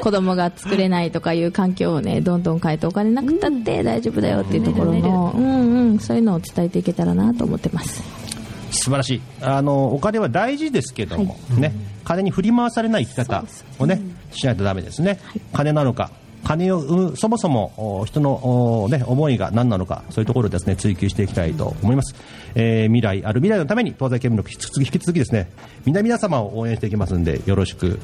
[0.00, 5.44] 子供が作れないとかいう環境をねどんどん変えてお金なくたって大丈夫だよっていうところのうん。
[5.44, 8.02] うんそういうのを伝えていけたらなと思ってます。
[8.72, 9.20] 素晴らしい。
[9.40, 11.72] あの、お金は大事ですけども、ね、
[12.04, 13.44] 金に振り回されない生き方
[13.78, 14.00] をね、
[14.32, 15.18] しないとダメですね。
[15.52, 16.10] 金なのか、
[16.44, 22.14] 金を生むそもそもお人のおね思いが何なのかそういうところをですね追求していきたいと思います、
[22.54, 25.50] えー未来ある未来のために東西見聞録引き続き引き続きですね
[25.84, 27.98] 皆々様を応援していきますんでよろしく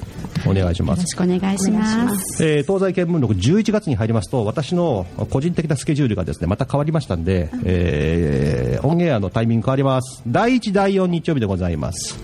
[0.46, 1.00] お願いします。
[1.00, 2.44] よろしくお願いします。
[2.44, 10.22] えー東西見聞録11月に入りますと私の個人的なスケジュールがですねまた変わりましたんで、えーオンエアのタイミング変わります。
[10.26, 12.18] 第1第4日曜日でございます。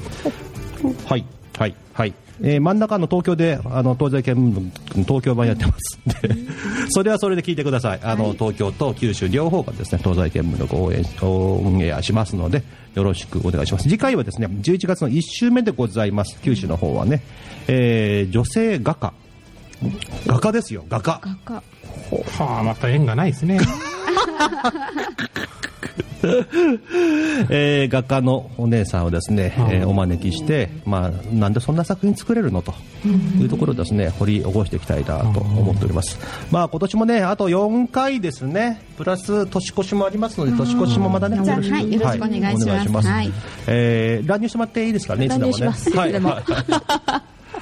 [1.07, 1.25] はい
[1.57, 5.99] はいはいえー真ん中の東京であの東西見聞録東京版やってます。
[6.07, 6.29] ん。
[6.29, 6.35] で
[6.91, 8.01] それはそれで聞いてください。
[8.03, 12.63] あの、東京と九州両方がですね東西見聞録を応援オンエアしますので
[12.95, 13.85] よろしくお願いします。
[13.89, 16.41] 次回はですね11月の1週目でございます。
[16.43, 17.23] 九州の方はね、
[17.67, 19.13] えー女性画家。
[20.27, 21.21] 画家ですよ画家。
[22.39, 23.61] はあ、また縁がないですね。
[27.51, 32.75] えー画家のお姉さんをですね、えーお招きして、まあ、なんでそんな作品作れるのと
[33.41, 36.19] いうところをですね掘り起こしていきたいなと思っております、
[36.51, 38.83] まあ今年もねあと4回ですね。
[38.97, 43.09] プラス年越しもありますので年越しもまたねじゃあはいよろしくお願いします。
[43.67, 45.67] えー乱入してもらっていいですかねいつでもね。
[45.95, 46.13] はい。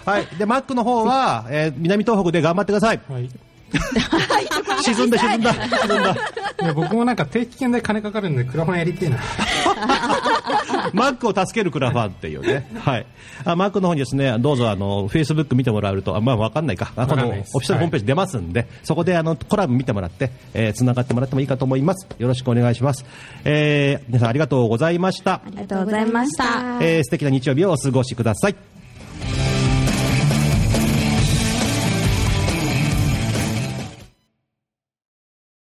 [0.07, 0.26] はい。
[0.38, 3.00] でマックの方は、えー南東北で頑張ってください。
[3.09, 3.28] はい。
[4.83, 6.17] 沈んだ沈んだ沈んだ
[6.62, 9.19] いや僕もなんか定期券で金かかるんで、クラファンやりてえな。
[10.93, 12.71] マックを助けるクラファンっていうね。
[12.81, 13.07] はい。
[13.45, 16.93] あマックの方にですね、どうぞあの、フェイスブック見てもらうと、あまあわかんないか。
[16.97, 22.07] あこのオフィシャルホームページ出ますんで、そこであの、コラム見てもらって、えー、繋がってもらってもいいかと思います。
[22.19, 23.05] よろしくお願いします。
[23.45, 25.35] えー、皆さんありがとうございました。
[25.35, 28.76] ありがとうございましたえー、素敵な日曜日をお過ごしください。